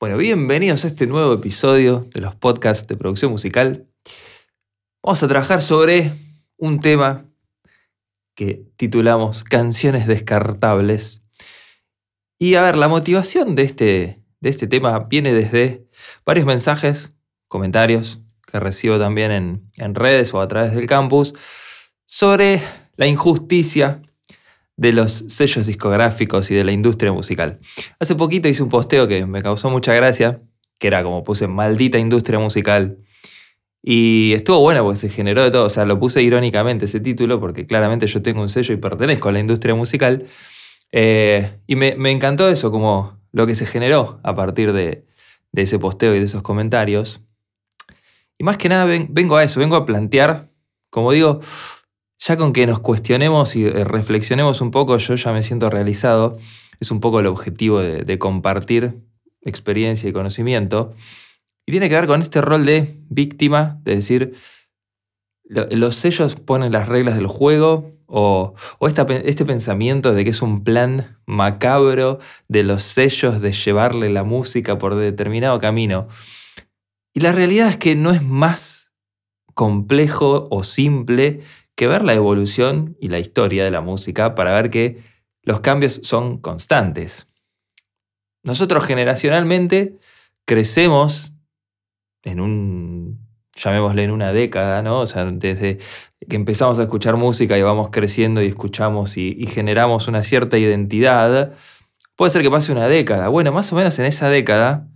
Bueno, 0.00 0.16
bienvenidos 0.16 0.86
a 0.86 0.88
este 0.88 1.06
nuevo 1.06 1.34
episodio 1.34 2.08
de 2.14 2.22
los 2.22 2.34
podcasts 2.34 2.86
de 2.86 2.96
producción 2.96 3.32
musical. 3.32 3.86
Vamos 5.02 5.22
a 5.22 5.28
trabajar 5.28 5.60
sobre 5.60 6.12
un 6.56 6.80
tema 6.80 7.26
que 8.34 8.64
titulamos 8.76 9.44
Canciones 9.44 10.06
descartables. 10.06 11.22
Y 12.38 12.54
a 12.54 12.62
ver, 12.62 12.78
la 12.78 12.88
motivación 12.88 13.54
de 13.54 13.62
este, 13.64 14.24
de 14.40 14.48
este 14.48 14.66
tema 14.66 15.00
viene 15.00 15.34
desde 15.34 15.86
varios 16.24 16.46
mensajes, 16.46 17.12
comentarios 17.46 18.22
que 18.50 18.58
recibo 18.58 18.98
también 18.98 19.30
en, 19.32 19.70
en 19.76 19.94
redes 19.94 20.32
o 20.32 20.40
a 20.40 20.48
través 20.48 20.74
del 20.74 20.86
campus 20.86 21.34
sobre 22.06 22.62
la 22.96 23.06
injusticia 23.06 24.00
de 24.80 24.94
los 24.94 25.24
sellos 25.28 25.66
discográficos 25.66 26.50
y 26.50 26.54
de 26.54 26.64
la 26.64 26.72
industria 26.72 27.12
musical. 27.12 27.58
Hace 27.98 28.14
poquito 28.14 28.48
hice 28.48 28.62
un 28.62 28.70
posteo 28.70 29.06
que 29.06 29.26
me 29.26 29.42
causó 29.42 29.68
mucha 29.68 29.92
gracia, 29.92 30.40
que 30.78 30.86
era 30.86 31.02
como 31.02 31.22
puse 31.22 31.46
maldita 31.46 31.98
industria 31.98 32.38
musical. 32.38 32.96
Y 33.82 34.32
estuvo 34.34 34.58
bueno 34.60 34.82
porque 34.82 34.98
se 34.98 35.10
generó 35.10 35.42
de 35.42 35.50
todo, 35.50 35.66
o 35.66 35.68
sea, 35.68 35.84
lo 35.84 36.00
puse 36.00 36.22
irónicamente 36.22 36.86
ese 36.86 36.98
título 36.98 37.38
porque 37.38 37.66
claramente 37.66 38.06
yo 38.06 38.22
tengo 38.22 38.40
un 38.40 38.48
sello 38.48 38.72
y 38.72 38.78
pertenezco 38.78 39.28
a 39.28 39.32
la 39.32 39.40
industria 39.40 39.74
musical. 39.74 40.24
Eh, 40.92 41.58
y 41.66 41.76
me, 41.76 42.10
encantó 42.10 42.48
eso, 42.48 42.70
como 42.70 43.20
lo 43.32 43.46
que 43.46 43.54
se 43.54 43.66
generó 43.66 44.18
a 44.22 44.34
partir 44.34 44.72
de, 44.72 45.04
ese 45.52 45.78
posteo 45.78 46.14
y 46.14 46.20
de 46.20 46.24
esos 46.24 46.40
comentarios. 46.40 47.20
Y 48.38 48.44
más 48.44 48.56
que 48.56 48.70
nada 48.70 48.86
vengo 48.86 49.36
a 49.36 49.44
eso, 49.44 49.60
vengo 49.60 49.76
a 49.76 49.84
plantear, 49.84 50.48
como 50.88 51.12
digo, 51.12 51.40
ya 52.20 52.36
con 52.36 52.52
que 52.52 52.66
nos 52.66 52.80
cuestionemos 52.80 53.56
y 53.56 53.64
eh, 53.64 53.84
reflexionemos 53.84 54.60
un 54.60 54.70
poco, 54.70 54.96
yo 54.98 55.14
ya 55.14 55.32
me 55.32 55.42
siento 55.42 55.70
realizado. 55.70 56.38
Es 56.78 56.90
un 56.90 57.00
poco 57.00 57.20
el 57.20 57.26
objetivo 57.26 57.80
de, 57.80 58.18
compartir 58.18 59.02
experiencia 59.42 60.08
y 60.08 60.12
conocimiento. 60.12 60.94
Y 61.66 61.72
tiene 61.72 61.88
que 61.88 61.94
ver 61.94 62.06
con 62.06 62.20
este 62.20 62.40
rol 62.40 62.64
de 62.64 62.98
víctima, 63.08 63.80
de 63.82 63.96
decir, 63.96 64.32
los 65.44 65.96
sellos 65.96 66.36
ponen 66.36 66.72
las 66.72 66.88
reglas 66.88 67.16
del 67.16 67.26
juego 67.26 67.92
o, 68.06 68.54
este 68.80 69.44
pensamiento 69.44 70.14
de 70.14 70.24
que 70.24 70.30
es 70.30 70.42
un 70.42 70.64
plan 70.64 71.18
macabro 71.26 72.18
de 72.48 72.62
los 72.62 72.82
sellos 72.82 73.40
de 73.40 73.52
llevarle 73.52 74.10
la 74.10 74.24
música 74.24 74.78
por 74.78 74.94
determinado 74.94 75.58
camino. 75.58 76.08
Y 77.12 77.20
la 77.20 77.32
realidad 77.32 77.68
es 77.68 77.76
que 77.76 77.94
no 77.94 78.12
es 78.12 78.22
más 78.22 78.92
complejo 79.54 80.48
o 80.50 80.64
simple 80.64 81.42
que 81.80 81.86
ver 81.86 82.04
la 82.04 82.12
evolución 82.12 82.98
y 83.00 83.08
la 83.08 83.20
historia 83.20 83.64
de 83.64 83.70
la 83.70 83.80
música 83.80 84.34
para 84.34 84.52
ver 84.52 84.68
que 84.68 85.02
los 85.42 85.60
cambios 85.60 86.00
son 86.02 86.36
constantes. 86.36 87.26
Nosotros 88.42 88.84
generacionalmente 88.84 89.96
crecemos 90.44 91.32
en 92.22 92.40
un, 92.40 93.26
llamémosle 93.56 94.04
en 94.04 94.10
una 94.10 94.30
década, 94.30 94.82
¿no? 94.82 95.00
O 95.00 95.06
sea, 95.06 95.24
desde 95.24 95.78
que 96.28 96.36
empezamos 96.36 96.78
a 96.78 96.82
escuchar 96.82 97.16
música 97.16 97.56
y 97.56 97.62
vamos 97.62 97.88
creciendo 97.90 98.42
y 98.42 98.46
escuchamos 98.48 99.16
y, 99.16 99.34
y 99.38 99.46
generamos 99.46 100.06
una 100.06 100.22
cierta 100.22 100.58
identidad, 100.58 101.54
puede 102.14 102.30
ser 102.30 102.42
que 102.42 102.50
pase 102.50 102.72
una 102.72 102.88
década. 102.88 103.28
Bueno, 103.28 103.52
más 103.52 103.72
o 103.72 103.76
menos 103.76 103.98
en 103.98 104.04
esa 104.04 104.28
década 104.28 104.86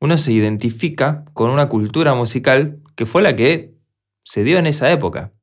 uno 0.00 0.18
se 0.18 0.32
identifica 0.32 1.26
con 1.32 1.50
una 1.50 1.68
cultura 1.68 2.14
musical 2.14 2.80
que 2.96 3.06
fue 3.06 3.22
la 3.22 3.36
que 3.36 3.76
se 4.24 4.42
dio 4.42 4.58
en 4.58 4.66
esa 4.66 4.90
época. 4.90 5.33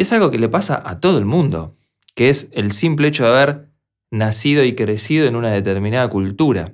Y 0.00 0.02
es 0.02 0.14
algo 0.14 0.30
que 0.30 0.38
le 0.38 0.48
pasa 0.48 0.82
a 0.82 0.98
todo 0.98 1.18
el 1.18 1.26
mundo, 1.26 1.76
que 2.14 2.30
es 2.30 2.48
el 2.52 2.72
simple 2.72 3.08
hecho 3.08 3.24
de 3.24 3.28
haber 3.28 3.68
nacido 4.10 4.64
y 4.64 4.74
crecido 4.74 5.28
en 5.28 5.36
una 5.36 5.50
determinada 5.50 6.08
cultura. 6.08 6.72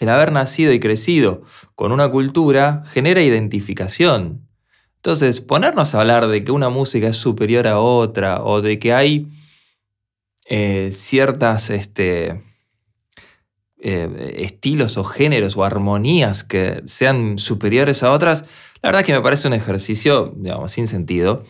El 0.00 0.08
haber 0.08 0.32
nacido 0.32 0.72
y 0.72 0.80
crecido 0.80 1.42
con 1.76 1.92
una 1.92 2.10
cultura 2.10 2.82
genera 2.86 3.22
identificación. 3.22 4.48
Entonces, 4.96 5.40
ponernos 5.40 5.94
a 5.94 6.00
hablar 6.00 6.26
de 6.26 6.42
que 6.42 6.50
una 6.50 6.70
música 6.70 7.06
es 7.06 7.14
superior 7.14 7.68
a 7.68 7.78
otra 7.78 8.42
o 8.42 8.62
de 8.62 8.80
que 8.80 8.92
hay 8.92 9.28
eh, 10.46 10.90
ciertas 10.92 11.70
este, 11.70 12.42
eh, 13.78 14.34
estilos 14.38 14.98
o 14.98 15.04
géneros 15.04 15.56
o 15.56 15.62
armonías 15.62 16.42
que 16.42 16.82
sean 16.86 17.38
superiores 17.38 18.02
a 18.02 18.10
otras, 18.10 18.44
la 18.84 18.88
verdad 18.88 19.04
que 19.04 19.14
me 19.14 19.22
parece 19.22 19.48
un 19.48 19.54
ejercicio, 19.54 20.34
digamos, 20.36 20.72
sin 20.72 20.86
sentido. 20.86 21.44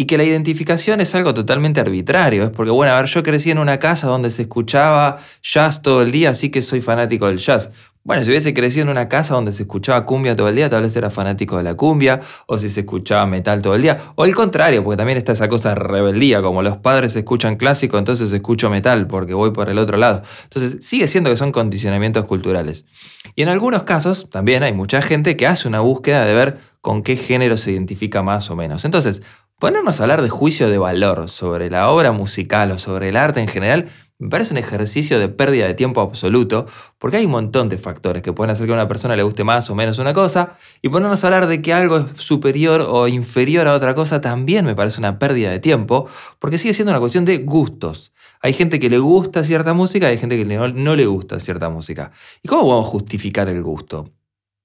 Y 0.00 0.04
que 0.04 0.16
la 0.16 0.22
identificación 0.22 1.00
es 1.00 1.12
algo 1.16 1.34
totalmente 1.34 1.80
arbitrario. 1.80 2.44
Es 2.44 2.50
porque, 2.50 2.70
bueno, 2.70 2.92
a 2.92 2.96
ver, 3.00 3.06
yo 3.06 3.24
crecí 3.24 3.50
en 3.50 3.58
una 3.58 3.78
casa 3.78 4.06
donde 4.06 4.30
se 4.30 4.42
escuchaba 4.42 5.18
jazz 5.42 5.82
todo 5.82 6.02
el 6.02 6.12
día, 6.12 6.30
así 6.30 6.50
que 6.50 6.62
soy 6.62 6.80
fanático 6.80 7.26
del 7.26 7.38
jazz. 7.38 7.70
Bueno, 8.04 8.22
si 8.22 8.30
hubiese 8.30 8.54
crecido 8.54 8.84
en 8.84 8.90
una 8.90 9.08
casa 9.08 9.34
donde 9.34 9.50
se 9.50 9.64
escuchaba 9.64 10.06
cumbia 10.06 10.36
todo 10.36 10.48
el 10.48 10.54
día, 10.54 10.70
tal 10.70 10.82
vez 10.82 10.94
era 10.94 11.10
fanático 11.10 11.56
de 11.56 11.64
la 11.64 11.74
cumbia, 11.74 12.20
o 12.46 12.56
si 12.56 12.68
se 12.68 12.80
escuchaba 12.80 13.26
metal 13.26 13.60
todo 13.60 13.74
el 13.74 13.82
día, 13.82 13.98
o 14.14 14.24
el 14.24 14.36
contrario, 14.36 14.84
porque 14.84 14.96
también 14.96 15.18
está 15.18 15.32
esa 15.32 15.48
cosa 15.48 15.70
de 15.70 15.74
rebeldía, 15.74 16.40
como 16.40 16.62
los 16.62 16.76
padres 16.76 17.16
escuchan 17.16 17.56
clásico, 17.56 17.98
entonces 17.98 18.30
escucho 18.30 18.70
metal, 18.70 19.08
porque 19.08 19.34
voy 19.34 19.50
por 19.50 19.68
el 19.68 19.78
otro 19.78 19.96
lado. 19.96 20.22
Entonces, 20.44 20.78
sigue 20.80 21.08
siendo 21.08 21.28
que 21.28 21.36
son 21.36 21.50
condicionamientos 21.50 22.24
culturales. 22.24 22.86
Y 23.34 23.42
en 23.42 23.48
algunos 23.48 23.82
casos, 23.82 24.30
también 24.30 24.62
hay 24.62 24.72
mucha 24.72 25.02
gente 25.02 25.36
que 25.36 25.48
hace 25.48 25.66
una 25.66 25.80
búsqueda 25.80 26.24
de 26.24 26.34
ver 26.34 26.58
con 26.80 27.02
qué 27.02 27.16
género 27.16 27.56
se 27.56 27.72
identifica 27.72 28.22
más 28.22 28.48
o 28.50 28.56
menos. 28.56 28.86
Entonces, 28.86 29.22
Ponernos 29.58 29.98
a 29.98 30.04
hablar 30.04 30.22
de 30.22 30.28
juicio 30.28 30.70
de 30.70 30.78
valor 30.78 31.28
sobre 31.28 31.68
la 31.68 31.90
obra 31.90 32.12
musical 32.12 32.70
o 32.70 32.78
sobre 32.78 33.08
el 33.08 33.16
arte 33.16 33.40
en 33.40 33.48
general 33.48 33.88
me 34.20 34.28
parece 34.28 34.52
un 34.52 34.58
ejercicio 34.58 35.18
de 35.18 35.28
pérdida 35.28 35.66
de 35.66 35.74
tiempo 35.74 36.00
absoluto, 36.00 36.66
porque 36.98 37.16
hay 37.16 37.24
un 37.24 37.32
montón 37.32 37.68
de 37.68 37.76
factores 37.76 38.22
que 38.22 38.32
pueden 38.32 38.52
hacer 38.52 38.66
que 38.66 38.72
a 38.72 38.76
una 38.76 38.86
persona 38.86 39.16
le 39.16 39.24
guste 39.24 39.42
más 39.42 39.68
o 39.68 39.74
menos 39.74 39.98
una 39.98 40.14
cosa, 40.14 40.56
y 40.80 40.90
ponernos 40.90 41.24
a 41.24 41.26
hablar 41.26 41.48
de 41.48 41.60
que 41.60 41.72
algo 41.72 41.98
es 41.98 42.20
superior 42.22 42.86
o 42.88 43.08
inferior 43.08 43.66
a 43.66 43.74
otra 43.74 43.96
cosa 43.96 44.20
también 44.20 44.64
me 44.64 44.76
parece 44.76 45.00
una 45.00 45.18
pérdida 45.18 45.50
de 45.50 45.58
tiempo, 45.58 46.06
porque 46.38 46.58
sigue 46.58 46.72
siendo 46.72 46.92
una 46.92 47.00
cuestión 47.00 47.24
de 47.24 47.38
gustos. 47.38 48.12
Hay 48.40 48.52
gente 48.52 48.78
que 48.78 48.88
le 48.88 48.98
gusta 48.98 49.42
cierta 49.42 49.74
música 49.74 50.06
y 50.06 50.12
hay 50.12 50.18
gente 50.18 50.36
que 50.36 50.44
no, 50.44 50.96
le 50.96 51.06
gusta 51.06 51.40
cierta 51.40 51.68
música. 51.68 52.12
¿Y 52.44 52.48
cómo 52.48 52.62
podemos 52.62 52.86
justificar 52.86 53.48
el 53.48 53.64
gusto? 53.64 54.12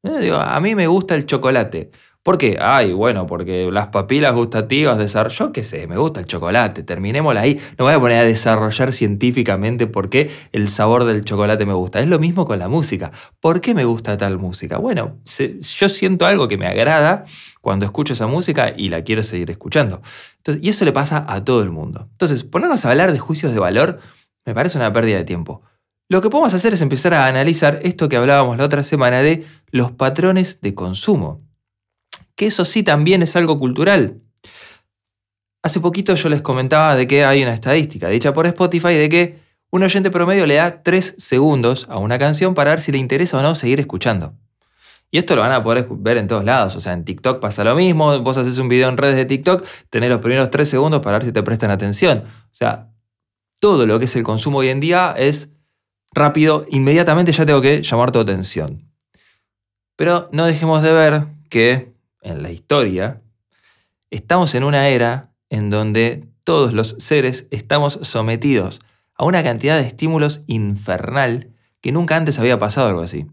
Eh, 0.03 0.31
a 0.35 0.59
mí 0.59 0.75
me 0.75 0.85
gusta 0.85 1.15
el 1.15 1.25
chocolate. 1.25 1.89
¿Por 2.23 2.37
qué? 2.37 2.57
Ay, 2.57 2.93
bueno, 2.93 3.27
porque 3.27 3.69
las 3.69 3.87
papilas 3.87 4.33
gustativas 4.33 4.97
de 4.97 5.07
yo 5.29 5.51
qué 5.51 5.61
sé, 5.61 5.87
me 5.87 5.97
gusta 5.97 6.21
el 6.21 6.25
chocolate, 6.25 6.81
terminémosla 6.81 7.41
ahí. 7.41 7.59
No 7.77 7.83
voy 7.83 7.93
a 7.93 7.99
poner 7.99 8.19
a 8.19 8.23
desarrollar 8.23 8.93
científicamente 8.93 9.87
por 9.87 10.09
qué 10.09 10.31
el 10.53 10.69
sabor 10.69 11.03
del 11.03 11.25
chocolate 11.25 11.65
me 11.65 11.73
gusta. 11.73 11.99
Es 11.99 12.07
lo 12.07 12.19
mismo 12.19 12.45
con 12.45 12.59
la 12.59 12.69
música. 12.69 13.11
¿Por 13.41 13.59
qué 13.59 13.73
me 13.73 13.83
gusta 13.83 14.15
tal 14.15 14.37
música? 14.37 14.77
Bueno, 14.77 15.17
yo 15.25 15.89
siento 15.89 16.25
algo 16.25 16.47
que 16.47 16.57
me 16.57 16.65
agrada 16.65 17.25
cuando 17.59 17.83
escucho 17.83 18.13
esa 18.13 18.25
música 18.25 18.73
y 18.75 18.87
la 18.87 19.03
quiero 19.03 19.21
seguir 19.21 19.51
escuchando. 19.51 20.01
y 20.61 20.69
eso 20.69 20.85
le 20.85 20.93
pasa 20.93 21.25
a 21.27 21.43
todo 21.43 21.61
el 21.61 21.71
mundo. 21.71 22.07
Entonces, 22.13 22.45
ponernos 22.45 22.85
a 22.85 22.91
hablar 22.91 23.11
de 23.11 23.19
juicios 23.19 23.51
de 23.51 23.59
valor 23.59 23.99
me 24.45 24.53
parece 24.53 24.77
una 24.77 24.93
pérdida 24.93 25.17
de 25.17 25.25
tiempo. 25.25 25.61
Lo 26.07 26.21
que 26.21 26.29
podemos 26.29 26.53
hacer 26.53 26.71
es 26.71 26.81
empezar 26.81 27.13
a 27.15 27.27
analizar 27.27 27.81
esto 27.83 28.07
que 28.07 28.15
hablábamos 28.15 28.57
la 28.57 28.63
otra 28.63 28.81
semana 28.81 29.21
de 29.21 29.45
los 29.71 29.91
patrones 29.91 30.61
de 30.61 30.73
consumo 30.73 31.52
que 32.35 32.47
eso 32.47 32.65
sí 32.65 32.83
también 32.83 33.21
es 33.21 33.35
algo 33.35 33.57
cultural. 33.57 34.21
Hace 35.61 35.79
poquito 35.79 36.15
yo 36.15 36.29
les 36.29 36.41
comentaba 36.41 36.95
de 36.95 37.07
que 37.07 37.23
hay 37.23 37.41
una 37.41 37.53
estadística 37.53 38.09
dicha 38.09 38.33
por 38.33 38.45
Spotify 38.47 38.93
de 38.95 39.09
que 39.09 39.39
un 39.71 39.81
oyente 39.81 40.11
promedio 40.11 40.45
le 40.45 40.55
da 40.55 40.83
3 40.83 41.15
segundos 41.17 41.87
a 41.89 41.97
una 41.97 42.19
canción 42.19 42.53
para 42.53 42.71
ver 42.71 42.81
si 42.81 42.91
le 42.91 42.97
interesa 42.97 43.37
o 43.37 43.41
no 43.41 43.55
seguir 43.55 43.79
escuchando. 43.79 44.33
Y 45.09 45.19
esto 45.19 45.35
lo 45.35 45.41
van 45.41 45.51
a 45.51 45.63
poder 45.63 45.87
ver 45.89 46.17
en 46.17 46.27
todos 46.27 46.43
lados. 46.43 46.75
O 46.75 46.81
sea, 46.81 46.93
en 46.93 47.05
TikTok 47.05 47.39
pasa 47.39 47.63
lo 47.63 47.75
mismo. 47.75 48.19
Vos 48.19 48.37
haces 48.37 48.57
un 48.57 48.67
video 48.67 48.89
en 48.89 48.97
redes 48.97 49.15
de 49.15 49.25
TikTok, 49.25 49.65
tenés 49.89 50.09
los 50.09 50.19
primeros 50.19 50.49
3 50.49 50.67
segundos 50.67 51.01
para 51.01 51.19
ver 51.19 51.25
si 51.25 51.31
te 51.31 51.43
prestan 51.43 51.71
atención. 51.71 52.23
O 52.25 52.49
sea, 52.53 52.89
todo 53.59 53.85
lo 53.85 53.99
que 53.99 54.05
es 54.05 54.15
el 54.15 54.23
consumo 54.23 54.57
hoy 54.59 54.69
en 54.69 54.79
día 54.79 55.13
es 55.17 55.49
rápido, 56.13 56.65
inmediatamente 56.69 57.31
ya 57.31 57.45
tengo 57.45 57.61
que 57.61 57.81
llamar 57.81 58.11
tu 58.11 58.19
atención. 58.19 58.91
Pero 59.95 60.29
no 60.31 60.45
dejemos 60.45 60.81
de 60.81 60.91
ver 60.91 61.25
que 61.49 61.92
en 62.23 62.41
la 62.41 62.51
historia, 62.51 63.21
estamos 64.09 64.55
en 64.55 64.63
una 64.63 64.87
era 64.87 65.31
en 65.49 65.69
donde 65.69 66.27
todos 66.43 66.73
los 66.73 66.95
seres 66.99 67.47
estamos 67.51 67.99
sometidos 68.01 68.79
a 69.15 69.25
una 69.25 69.43
cantidad 69.43 69.77
de 69.77 69.87
estímulos 69.87 70.41
infernal 70.47 71.51
que 71.81 71.91
nunca 71.91 72.15
antes 72.15 72.39
había 72.39 72.57
pasado 72.57 72.87
algo 72.87 73.01
así. 73.01 73.27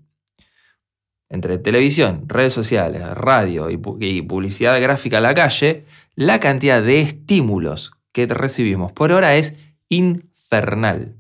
Entre 1.29 1.59
televisión, 1.59 2.25
redes 2.27 2.53
sociales, 2.53 3.03
radio 3.15 3.71
y, 3.71 3.77
publicidad 4.23 4.81
gráfica 4.81 5.19
a 5.19 5.21
la 5.21 5.33
calle, 5.33 5.85
la 6.17 6.41
cantidad 6.41 6.83
de 6.83 7.01
estímulos 7.01 7.93
que 8.13 8.27
recibimos 8.27 8.93
por 8.93 9.13
hora 9.13 9.37
es 9.37 9.55
infernal. 9.89 11.15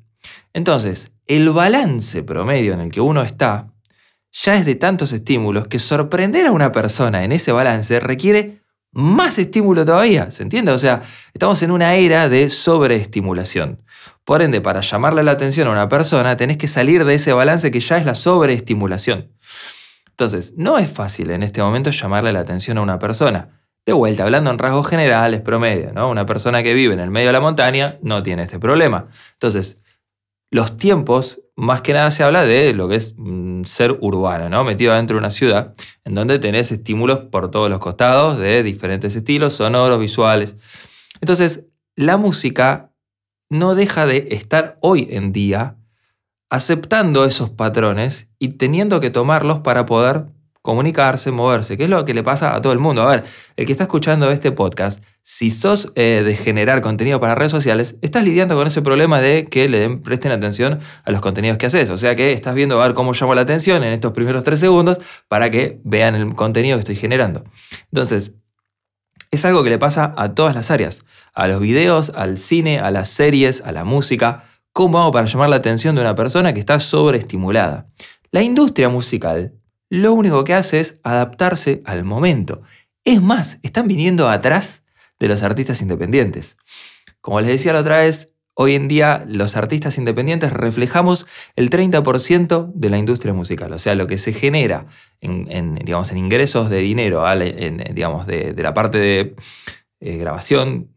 Entonces, 0.52 1.12
el 1.26 1.48
balance 1.50 2.24
promedio 2.24 2.74
en 2.74 2.80
el 2.80 2.90
que 2.90 3.00
uno 3.00 3.22
está 3.22 3.72
ya 4.32 4.54
es 4.54 4.64
de 4.64 4.74
tantos 4.74 5.12
estímulos 5.12 5.66
que 5.66 5.78
sorprender 5.78 6.46
a 6.46 6.52
una 6.52 6.72
persona 6.72 7.24
en 7.24 7.32
ese 7.32 7.52
balance 7.52 7.98
requiere 8.00 8.60
más 8.92 9.38
estímulo 9.38 9.84
todavía, 9.84 10.30
¿se 10.30 10.42
entiende? 10.42 10.72
O 10.72 10.78
sea, 10.78 11.02
estamos 11.32 11.62
en 11.62 11.70
una 11.70 11.94
era 11.94 12.28
de 12.28 12.50
sobreestimulación. 12.50 13.82
Por 14.24 14.42
ende, 14.42 14.60
para 14.60 14.80
llamarle 14.80 15.22
la 15.22 15.32
atención 15.32 15.68
a 15.68 15.72
una 15.72 15.88
persona, 15.88 16.36
tenés 16.36 16.56
que 16.56 16.68
salir 16.68 17.04
de 17.04 17.14
ese 17.14 17.32
balance 17.32 17.70
que 17.70 17.80
ya 17.80 17.98
es 17.98 18.06
la 18.06 18.14
sobreestimulación. 18.14 19.32
Entonces, 20.08 20.54
no 20.56 20.78
es 20.78 20.90
fácil 20.90 21.30
en 21.30 21.42
este 21.42 21.62
momento 21.62 21.90
llamarle 21.90 22.32
la 22.32 22.40
atención 22.40 22.78
a 22.78 22.82
una 22.82 22.98
persona. 22.98 23.60
De 23.86 23.92
vuelta, 23.92 24.24
hablando 24.24 24.50
en 24.50 24.58
rasgos 24.58 24.86
generales, 24.86 25.40
promedio, 25.40 25.92
¿no? 25.92 26.10
Una 26.10 26.26
persona 26.26 26.62
que 26.62 26.74
vive 26.74 26.92
en 26.92 27.00
el 27.00 27.10
medio 27.10 27.28
de 27.28 27.32
la 27.32 27.40
montaña 27.40 27.98
no 28.02 28.22
tiene 28.22 28.42
este 28.42 28.58
problema. 28.58 29.08
Entonces, 29.32 29.78
los 30.50 30.76
tiempos, 30.76 31.39
más 31.60 31.82
que 31.82 31.92
nada 31.92 32.10
se 32.10 32.22
habla 32.22 32.46
de 32.46 32.72
lo 32.72 32.88
que 32.88 32.96
es 32.96 33.14
mm, 33.18 33.64
ser 33.64 33.98
urbano, 34.00 34.48
¿no? 34.48 34.64
Metido 34.64 34.94
dentro 34.94 35.16
de 35.16 35.18
una 35.18 35.28
ciudad, 35.30 35.74
en 36.04 36.14
donde 36.14 36.38
tenés 36.38 36.72
estímulos 36.72 37.18
por 37.30 37.50
todos 37.50 37.68
los 37.68 37.80
costados 37.80 38.38
de 38.38 38.62
diferentes 38.62 39.14
estilos, 39.14 39.54
sonoros, 39.54 40.00
visuales. 40.00 40.56
Entonces, 41.20 41.66
la 41.96 42.16
música 42.16 42.92
no 43.50 43.74
deja 43.74 44.06
de 44.06 44.28
estar 44.30 44.78
hoy 44.80 45.08
en 45.10 45.32
día 45.32 45.76
aceptando 46.48 47.26
esos 47.26 47.50
patrones 47.50 48.28
y 48.38 48.48
teniendo 48.54 48.98
que 48.98 49.10
tomarlos 49.10 49.58
para 49.58 49.84
poder 49.84 50.28
comunicarse, 50.62 51.30
moverse, 51.30 51.76
que 51.76 51.84
es 51.84 51.90
lo 51.90 52.04
que 52.04 52.12
le 52.12 52.22
pasa 52.22 52.54
a 52.54 52.60
todo 52.60 52.72
el 52.72 52.78
mundo. 52.78 53.02
A 53.02 53.10
ver, 53.10 53.24
el 53.56 53.66
que 53.66 53.72
está 53.72 53.84
escuchando 53.84 54.30
este 54.30 54.52
podcast, 54.52 55.02
si 55.22 55.50
sos 55.50 55.90
eh, 55.94 56.22
de 56.24 56.36
generar 56.36 56.82
contenido 56.82 57.18
para 57.20 57.34
redes 57.34 57.52
sociales, 57.52 57.96
estás 58.02 58.24
lidiando 58.24 58.56
con 58.56 58.66
ese 58.66 58.82
problema 58.82 59.20
de 59.20 59.46
que 59.46 59.68
le 59.68 59.96
presten 59.96 60.32
atención 60.32 60.80
a 61.04 61.10
los 61.10 61.20
contenidos 61.20 61.56
que 61.56 61.66
haces. 61.66 61.88
O 61.90 61.98
sea 61.98 62.14
que 62.14 62.32
estás 62.32 62.54
viendo 62.54 62.80
a 62.80 62.86
ver 62.86 62.94
cómo 62.94 63.12
llamo 63.12 63.34
la 63.34 63.42
atención 63.42 63.82
en 63.84 63.92
estos 63.92 64.12
primeros 64.12 64.44
tres 64.44 64.60
segundos 64.60 64.98
para 65.28 65.50
que 65.50 65.80
vean 65.84 66.14
el 66.14 66.34
contenido 66.34 66.76
que 66.76 66.80
estoy 66.80 66.96
generando. 66.96 67.44
Entonces, 67.90 68.32
es 69.30 69.44
algo 69.44 69.62
que 69.62 69.70
le 69.70 69.78
pasa 69.78 70.12
a 70.16 70.34
todas 70.34 70.54
las 70.54 70.70
áreas, 70.70 71.04
a 71.34 71.46
los 71.46 71.60
videos, 71.60 72.10
al 72.10 72.36
cine, 72.36 72.80
a 72.80 72.90
las 72.90 73.08
series, 73.08 73.62
a 73.62 73.72
la 73.72 73.84
música. 73.84 74.44
¿Cómo 74.72 74.98
hago 74.98 75.12
para 75.12 75.26
llamar 75.26 75.48
la 75.48 75.56
atención 75.56 75.94
de 75.94 76.00
una 76.00 76.14
persona 76.14 76.52
que 76.52 76.60
está 76.60 76.80
sobreestimulada? 76.80 77.86
La 78.32 78.42
industria 78.42 78.88
musical 78.88 79.54
lo 79.90 80.14
único 80.14 80.44
que 80.44 80.54
hace 80.54 80.80
es 80.80 81.00
adaptarse 81.02 81.82
al 81.84 82.04
momento. 82.04 82.62
Es 83.04 83.20
más, 83.20 83.58
están 83.62 83.88
viniendo 83.88 84.30
atrás 84.30 84.84
de 85.18 85.28
los 85.28 85.42
artistas 85.42 85.82
independientes. 85.82 86.56
Como 87.20 87.40
les 87.40 87.48
decía 87.48 87.72
la 87.72 87.80
otra 87.80 87.98
vez, 87.98 88.32
hoy 88.54 88.74
en 88.74 88.88
día 88.88 89.24
los 89.28 89.56
artistas 89.56 89.98
independientes 89.98 90.52
reflejamos 90.52 91.26
el 91.56 91.70
30% 91.70 92.72
de 92.72 92.90
la 92.90 92.98
industria 92.98 93.34
musical, 93.34 93.72
o 93.72 93.78
sea, 93.78 93.94
lo 93.94 94.06
que 94.06 94.16
se 94.16 94.32
genera 94.32 94.86
en, 95.20 95.74
digamos, 95.74 96.10
en 96.10 96.18
ingresos 96.18 96.70
de 96.70 96.78
dinero, 96.78 97.24
digamos, 97.92 98.26
de, 98.26 98.54
la 98.56 98.72
parte 98.72 98.98
de 98.98 99.34
eh, 100.00 100.16
grabación, 100.16 100.88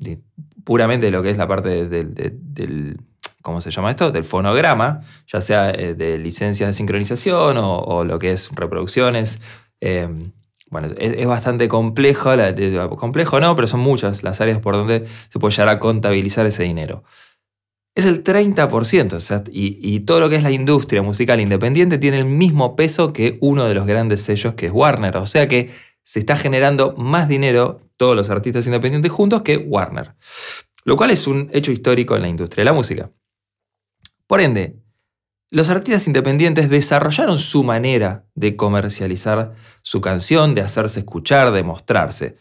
puramente 0.64 1.08
de 1.08 1.12
lo 1.12 1.24
que 1.24 1.32
es 1.32 1.38
la 1.38 1.48
parte 1.48 1.88
del 1.88 2.98
¿cómo 3.44 3.62
se 3.62 3.70
llama 3.70 3.92
esto? 3.92 4.12
Del 4.12 4.24
fonograma, 4.24 5.02
ya 5.28 5.40
sea 5.40 5.70
eh, 5.70 5.94
de 5.94 6.18
licencias 6.18 6.68
de 6.68 6.74
sincronización 6.74 7.58
o, 7.60 8.04
lo 8.04 8.18
que 8.18 8.32
es 8.32 8.50
reproducciones. 8.56 9.40
Eh, 9.80 10.10
bueno, 10.72 10.88
es, 10.98 11.28
bastante 11.28 11.68
complejo, 11.68 12.32
complejo 12.98 13.40
no, 13.40 13.56
pero 13.56 13.68
son 13.68 13.82
muchas 13.82 14.24
las 14.24 14.42
áreas 14.42 14.58
por 14.58 14.74
donde 14.74 15.06
se 15.30 15.38
puede 15.38 15.52
llegar 15.52 15.70
a 15.70 15.78
contabilizar 15.78 16.48
ese 16.48 16.64
dinero. 16.64 17.04
Es 17.94 18.08
el 18.08 18.24
30%, 18.24 19.50
y, 19.52 19.78
y, 19.80 20.00
todo 20.00 20.20
lo 20.20 20.30
que 20.30 20.38
es 20.38 20.42
la 20.42 20.50
industria 20.50 21.04
musical 21.04 21.40
independiente 21.40 22.00
tiene 22.00 22.18
el 22.18 22.26
mismo 22.26 22.76
peso 22.76 23.14
que 23.14 23.38
uno 23.40 23.66
de 23.66 23.76
los 23.76 23.86
grandes 23.86 24.22
sellos 24.22 24.56
que 24.56 24.66
es 24.66 24.72
Warner. 24.72 25.18
O 25.18 25.28
sea 25.28 25.48
que 25.48 25.70
se 26.02 26.18
está 26.18 26.36
generando 26.36 26.96
más 26.98 27.28
dinero 27.28 27.82
todos 27.98 28.16
los 28.16 28.32
artistas 28.32 28.66
independientes 28.66 29.12
juntos 29.12 29.44
que 29.44 29.58
Warner. 29.58 30.16
Lo 30.86 30.98
cual 30.98 31.12
es 31.12 31.28
un 31.28 31.50
hecho 31.54 31.72
histórico 31.72 32.16
en 32.16 32.24
la 32.24 32.30
industria 32.30 32.64
de 32.64 32.66
la 32.66 32.74
música. 32.74 33.12
Por 34.34 34.42
ende, 34.42 34.82
los 35.52 35.70
artistas 35.70 36.08
independientes 36.08 36.68
desarrollaron 36.68 37.38
su 37.38 37.64
manera 37.64 38.26
de 38.34 38.56
comercializar 38.56 39.54
su 39.84 40.02
canción, 40.02 40.56
de 40.56 40.62
hacerse 40.62 41.02
escuchar, 41.02 41.52
de 41.52 41.62
mostrarse. 41.62 42.38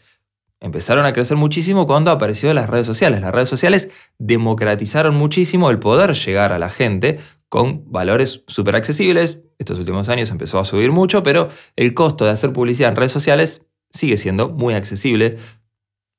Empezaron 0.59 1.05
a 1.05 1.13
crecer 1.13 1.37
muchísimo 1.37 1.85
cuando 1.85 2.09
aparecieron 2.09 2.55
las 2.55 2.67
redes 2.67 2.87
sociales. 2.87 3.21
Las 3.21 3.31
redes 3.31 3.47
sociales 3.47 3.89
democratizaron 4.17 5.13
muchísimo 5.13 5.69
el 5.69 5.77
poder 5.77 6.15
llegar 6.15 6.51
a 6.51 6.57
la 6.57 6.71
gente 6.71 7.19
con 7.47 7.83
valores 7.91 8.43
súper 8.47 8.75
accesibles. 8.75 9.41
Estos 9.59 9.77
últimos 9.77 10.09
años 10.09 10.31
empezó 10.31 10.57
a 10.57 10.65
subir 10.65 10.91
mucho, 10.91 11.21
pero 11.21 11.49
el 11.75 11.93
costo 11.93 12.25
de 12.25 12.31
hacer 12.31 12.53
publicidad 12.53 12.89
en 12.89 12.95
redes 12.95 13.11
sociales 13.11 13.67
sigue 13.91 14.17
siendo 14.17 14.49
muy 14.49 14.73
accesible 14.73 15.37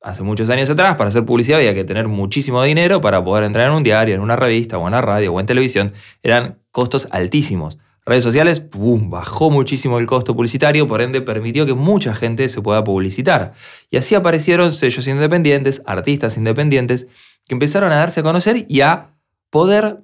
hace 0.04 0.22
muchos 0.22 0.50
años 0.50 0.68
atrás, 0.68 0.96
para 0.96 1.08
hacer 1.08 1.24
publicidad 1.24 1.58
había 1.58 1.74
que 1.74 1.82
tener 1.82 2.08
muchísimo 2.08 2.62
dinero 2.62 3.00
para 3.00 3.24
poder 3.24 3.44
entrar 3.44 3.68
en 3.68 3.72
un 3.72 3.82
diario, 3.82 4.14
en 4.14 4.20
una 4.20 4.36
revista, 4.36 4.76
o 4.76 4.86
en 4.86 4.92
la 4.92 5.00
radio, 5.00 5.32
o 5.32 5.40
en 5.40 5.46
televisión. 5.46 5.94
Eran 6.22 6.58
costos 6.70 7.08
altísimos. 7.10 7.78
Redes 8.04 8.22
sociales, 8.22 8.60
¡pum! 8.60 9.08
bajó 9.08 9.50
muchísimo 9.50 9.98
el 9.98 10.06
costo 10.06 10.36
publicitario, 10.36 10.86
por 10.86 11.00
ende 11.00 11.22
permitió 11.22 11.64
que 11.64 11.72
mucha 11.72 12.14
gente 12.14 12.50
se 12.50 12.60
pueda 12.60 12.84
publicitar. 12.84 13.54
Y 13.90 13.96
así 13.96 14.14
aparecieron 14.14 14.72
sellos 14.72 15.08
independientes, 15.08 15.80
artistas 15.86 16.36
independientes, 16.36 17.06
que 17.48 17.54
empezaron 17.54 17.90
a 17.90 17.96
darse 17.96 18.20
a 18.20 18.22
conocer 18.22 18.66
y 18.68 18.82
a 18.82 19.14
poder 19.48 20.00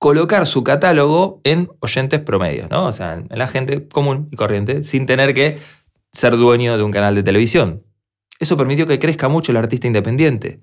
colocar 0.00 0.48
su 0.48 0.64
catálogo 0.64 1.40
en 1.44 1.68
oyentes 1.78 2.18
promedios, 2.18 2.68
¿no? 2.70 2.86
O 2.86 2.92
sea, 2.92 3.14
en 3.14 3.38
la 3.38 3.46
gente 3.46 3.86
común 3.86 4.28
y 4.32 4.36
corriente, 4.36 4.82
sin 4.82 5.06
tener 5.06 5.32
que 5.32 5.58
ser 6.10 6.36
dueño 6.36 6.76
de 6.76 6.82
un 6.82 6.90
canal 6.90 7.14
de 7.14 7.22
televisión. 7.22 7.84
Eso 8.38 8.56
permitió 8.56 8.86
que 8.86 8.98
crezca 8.98 9.28
mucho 9.28 9.52
el 9.52 9.58
artista 9.58 9.86
independiente. 9.86 10.60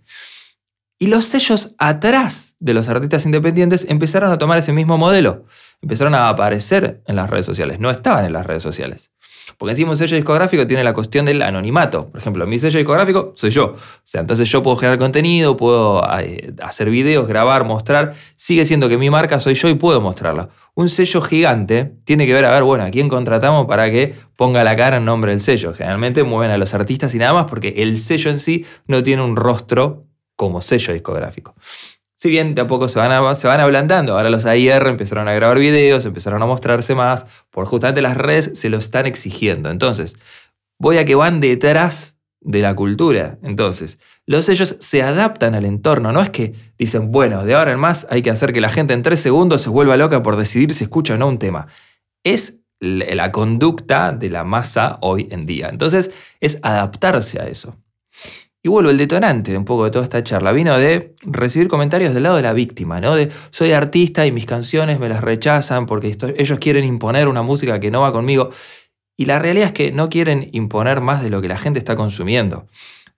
Y 1.01 1.07
los 1.07 1.25
sellos 1.25 1.71
atrás 1.80 2.56
de 2.59 2.75
los 2.75 2.88
artistas 2.88 3.25
independientes 3.25 3.88
empezaron 3.89 4.31
a 4.31 4.38
tomar 4.38 4.59
ese 4.59 4.71
mismo 4.71 5.00
modelo. 5.00 5.45
Empezaron 5.81 6.13
a 6.13 6.30
aparecer 6.30 7.01
en 7.07 7.15
las 7.15 7.27
redes 7.27 7.48
sociales, 7.48 7.80
no 7.80 7.89
estaban 7.89 8.24
en 8.24 8.33
las 8.33 8.45
redes 8.45 8.62
sociales. 8.62 9.09
Porque 9.57 9.71
encima 9.71 9.89
un 9.89 9.98
sello 9.98 10.15
discográfico 10.15 10.68
tiene 10.68 10.83
la 10.83 10.94
cuestión 10.94 11.25
del 11.25 11.42
anonimato. 11.42 12.12
Por 12.12 12.21
ejemplo, 12.21 12.45
mi 12.45 12.59
sello 12.59 12.77
discográfico 12.77 13.33
soy 13.36 13.50
yo. 13.50 13.74
O 13.74 13.77
sea, 14.03 14.21
entonces 14.21 14.48
yo 14.48 14.62
puedo 14.62 14.77
generar 14.77 15.00
contenido, 15.00 15.57
puedo 15.57 16.07
eh, 16.19 16.53
hacer 16.62 16.92
videos, 16.92 17.27
grabar, 17.27 17.65
mostrar. 17.65 18.13
Sigue 18.36 18.63
siendo 18.65 18.88
que 18.88 19.00
mi 19.00 19.09
marca 19.09 19.39
soy 19.39 19.56
yo 19.56 19.69
y 19.69 19.74
puedo 19.74 20.01
mostrarla. 20.01 20.50
Un 20.75 20.88
sello 20.88 21.21
gigante 21.21 21.95
tiene 22.04 22.27
que 22.27 22.33
ver, 22.36 22.45
a 22.45 22.51
ver, 22.51 22.62
bueno, 22.62 22.83
a 22.83 22.92
quién 22.92 23.09
contratamos 23.09 23.65
para 23.65 23.89
que 23.89 24.13
ponga 24.36 24.63
la 24.63 24.75
cara 24.75 24.97
en 24.97 25.06
nombre 25.06 25.31
del 25.31 25.42
sello. 25.42 25.74
Generalmente 25.74 26.21
mueven 26.21 26.51
a 26.51 26.57
los 26.57 26.75
artistas 26.75 27.15
y 27.15 27.18
nada 27.18 27.33
más 27.33 27.45
porque 27.45 27.69
el 27.77 27.97
sello 27.97 28.30
en 28.30 28.38
sí 28.38 28.68
no 28.86 29.01
tiene 29.01 29.24
un 29.24 29.36
rostro 29.36 30.11
como 30.42 30.60
sello 30.60 30.92
discográfico. 30.94 31.54
Si 32.18 32.28
bien 32.28 32.56
de 32.56 32.62
a 32.62 32.66
poco 32.66 32.88
se 32.88 32.98
van, 32.98 33.36
se 33.36 33.48
van 33.48 33.60
ablandando, 33.60 34.18
ahora 34.18 34.32
los 34.32 34.48
AIR 34.48 34.88
empezaron 34.88 35.28
a 35.28 35.34
grabar 35.34 35.60
videos, 35.60 36.04
empezaron 36.08 36.42
a 36.42 36.48
mostrarse 36.48 36.96
más, 36.96 37.28
por 37.52 37.66
justamente 37.68 38.02
las 38.02 38.18
redes 38.18 38.50
se 38.56 38.70
lo 38.70 38.78
están 38.78 39.06
exigiendo. 39.06 39.70
Entonces, 39.70 40.16
voy 40.80 40.98
a 40.98 41.06
que 41.06 41.14
van 41.14 41.42
detrás 41.42 42.16
de 42.40 42.62
la 42.64 42.74
cultura. 42.76 43.38
Entonces, 43.44 44.00
los 44.26 44.45
sellos 44.45 44.78
se 44.80 45.04
adaptan 45.04 45.54
al 45.54 45.64
entorno, 45.64 46.12
no 46.12 46.24
es 46.24 46.31
que 46.31 46.56
dicen, 46.76 47.12
bueno, 47.12 47.45
de 47.45 47.54
ahora 47.54 47.74
en 47.74 47.80
más 47.80 48.07
hay 48.10 48.24
que 48.24 48.31
hacer 48.31 48.52
que 48.52 48.62
la 48.62 48.69
gente 48.69 48.95
en 48.95 49.04
tres 49.04 49.19
segundos 49.19 49.62
se 49.62 49.69
vuelva 49.69 49.95
loca 49.95 50.24
por 50.24 50.38
decidir 50.38 50.74
si 50.74 50.86
escucha 50.86 51.14
o 51.14 51.18
no 51.18 51.28
un 51.28 51.38
tema. 51.38 51.68
Es 52.24 52.56
la 52.80 53.31
conducta 53.31 54.12
de 54.12 54.31
la 54.31 54.44
masa 54.44 54.98
hoy 55.02 55.28
en 55.30 55.45
día. 55.45 55.69
Entonces, 55.69 56.10
es 56.40 56.57
adaptarse 56.64 57.40
a 57.40 57.48
eso. 57.48 57.76
Y 58.63 58.69
vuelvo, 58.69 58.91
el 58.91 58.97
detonante 58.97 59.51
de 59.51 59.57
un 59.57 59.65
poco 59.65 59.85
de 59.85 59.91
toda 59.91 60.03
esta 60.03 60.23
charla 60.23 60.51
vino 60.51 60.77
de 60.77 61.15
recibir 61.23 61.68
comentarios 61.68 62.13
del 62.13 62.23
lado 62.23 62.35
de 62.35 62.44
la 62.44 62.53
víctima, 62.53 63.01
¿no? 63.01 63.15
De 63.15 63.31
soy 63.49 63.71
artista 63.71 64.27
y 64.27 64.31
mis 64.31 64.45
canciones 64.45 64.99
me 64.99 65.09
las 65.09 65.21
rechazan 65.21 65.87
porque 65.87 66.15
ellos 66.37 66.59
quieren 66.59 66.85
imponer 66.85 67.27
una 67.27 67.41
música 67.41 67.80
que 67.80 67.89
no 67.89 68.01
va 68.01 68.11
conmigo. 68.11 68.51
Y 69.18 69.25
la 69.25 69.39
realidad 69.39 69.68
es 69.68 69.73
que 69.73 69.91
no 69.91 70.09
quieren 70.09 70.47
imponer 70.51 71.01
más 71.01 71.23
de 71.23 71.31
lo 71.31 71.41
que 71.41 71.47
la 71.47 71.57
gente 71.57 71.80
está 71.80 71.95
consumiendo. 71.95 72.68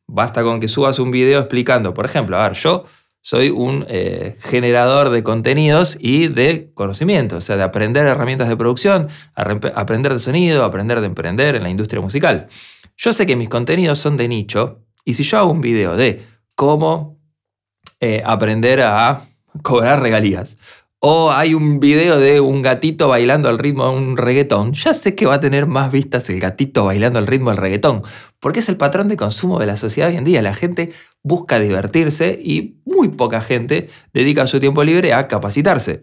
Basta 0.07 0.43
con 0.43 0.61
que 0.61 0.69
subas 0.69 0.99
un 0.99 1.11
video 1.11 1.39
explicando, 1.39 1.93
por 1.93 2.05
ejemplo, 2.05 2.37
a 2.37 2.47
ver, 2.47 2.57
yo 2.57 2.85
soy 3.19 3.49
un 3.49 3.85
eh, 3.89 4.37
generador 4.39 5.09
de 5.09 5.23
contenidos 5.23 5.97
y 5.99 6.27
de 6.27 6.71
conocimiento, 6.73 7.37
o 7.37 7.41
sea, 7.41 7.57
de 7.57 7.63
aprender 7.63 8.05
herramientas 8.07 8.47
de 8.47 8.57
producción, 8.57 9.07
aprender 9.35 10.13
de 10.13 10.19
sonido, 10.19 10.63
aprender 10.63 11.01
de 11.01 11.07
emprender 11.07 11.55
en 11.55 11.63
la 11.63 11.69
industria 11.69 12.01
musical. 12.01 12.47
Yo 12.95 13.11
sé 13.11 13.25
que 13.25 13.35
mis 13.35 13.49
contenidos 13.49 13.97
son 13.97 14.17
de 14.17 14.27
nicho 14.27 14.82
y 15.05 15.13
si 15.13 15.23
yo 15.23 15.37
hago 15.39 15.51
un 15.51 15.61
video 15.61 15.95
de 15.95 16.23
cómo 16.55 17.19
eh, 17.99 18.21
aprender 18.25 18.81
a 18.81 19.25
cobrar 19.61 20.01
regalías, 20.01 20.57
o 21.05 21.33
hay 21.33 21.53
un 21.53 21.81
video 21.81 22.17
de 22.17 22.39
un 22.39 22.61
gatito 22.61 23.09
bailando 23.09 23.49
al 23.49 23.59
ritmo 23.59 23.89
de 23.89 23.97
un 23.97 24.15
reggaetón, 24.15 24.71
ya 24.71 24.93
sé 24.93 25.15
que 25.15 25.25
va 25.25 25.33
a 25.33 25.39
tener 25.41 25.67
más 25.67 25.91
vistas 25.91 26.29
el 26.29 26.39
gatito 26.39 26.85
bailando 26.85 27.19
al 27.19 27.27
ritmo 27.27 27.49
del 27.49 27.57
reggaetón, 27.57 28.03
porque 28.39 28.59
es 28.59 28.69
el 28.69 28.77
patrón 28.77 29.09
de 29.09 29.17
consumo 29.17 29.59
de 29.59 29.65
la 29.65 29.75
sociedad 29.75 30.09
hoy 30.09 30.15
en 30.15 30.23
día. 30.23 30.41
La 30.41 30.53
gente 30.53 30.93
busca 31.21 31.59
divertirse 31.59 32.39
y 32.41 32.79
muy 32.85 33.09
poca 33.09 33.41
gente 33.41 33.87
dedica 34.13 34.47
su 34.47 34.61
tiempo 34.61 34.81
libre 34.85 35.11
a 35.11 35.27
capacitarse. 35.27 35.99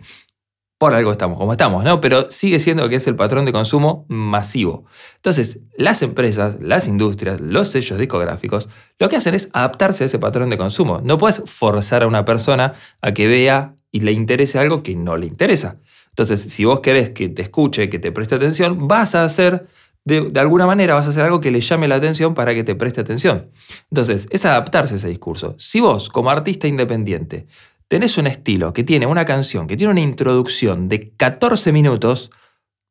Por 0.81 0.95
algo 0.95 1.13
estamos 1.13 1.37
como 1.37 1.53
estamos, 1.53 1.85
¿no? 1.85 2.01
Pero 2.01 2.31
sigue 2.31 2.59
siendo 2.59 2.89
que 2.89 2.97
es 2.97 3.07
el 3.07 3.15
patrón 3.15 3.45
de 3.45 3.53
consumo 3.53 4.07
masivo. 4.09 4.87
Entonces, 5.17 5.61
las 5.77 6.01
empresas, 6.01 6.57
las 6.59 6.89
industrias, 6.89 7.39
los 7.43 7.69
sellos 7.69 7.99
discográficos, 7.99 8.67
lo 8.99 9.11
que 9.11 9.17
hacen 9.17 9.35
es 9.35 9.51
adaptarse 9.53 10.05
a 10.05 10.07
ese 10.07 10.19
patrón 10.19 10.49
de 10.49 10.57
consumo. 10.57 11.03
No 11.05 11.19
puedes 11.19 11.43
forzar 11.45 12.03
a 12.03 12.07
una 12.07 12.25
persona 12.25 12.73
a 13.03 13.13
que 13.13 13.27
vea 13.27 13.77
y 13.93 14.01
le 14.01 14.13
interese 14.13 14.59
algo 14.59 14.83
que 14.83 14.97
no 14.97 15.19
le 15.19 15.27
interesa. 15.27 15.77
Entonces, 16.09 16.41
si 16.41 16.65
vos 16.65 16.81
querés 16.81 17.11
que 17.11 17.29
te 17.29 17.43
escuche, 17.43 17.91
que 17.91 17.99
te 17.99 18.11
preste 18.11 18.37
atención, 18.37 18.89
vas 18.89 19.15
a 19.15 19.25
hacer, 19.25 19.67
de, 20.07 20.31
de, 20.31 20.41
alguna 20.41 20.65
manera, 20.65 20.95
vas 20.95 21.07
a 21.07 21.11
hacer 21.11 21.25
algo 21.27 21.41
que 21.41 21.51
le 21.51 21.61
llame 21.61 21.89
la 21.89 21.97
atención 21.97 22.33
para 22.33 22.55
que 22.55 22.65
te 22.65 22.75
preste 22.75 23.03
atención. 23.03 23.51
Entonces, 23.91 24.29
es 24.31 24.47
adaptarse 24.47 24.95
a 24.95 24.97
ese 24.97 25.09
discurso. 25.09 25.57
Si 25.59 25.79
vos, 25.79 26.09
como 26.09 26.31
artista 26.31 26.67
independiente, 26.67 27.49
tenés 27.91 28.19
un 28.19 28.29
estilo 28.29 28.73
que 28.73 28.85
tiene 28.85 29.07
una 29.07 29.25
canción, 29.25 29.67
que 29.67 29.77
tiene 29.77 29.91
una 29.91 30.01
introducción 30.01 30.89
de 30.89 31.11
14 31.17 31.73
minutos, 31.73 32.31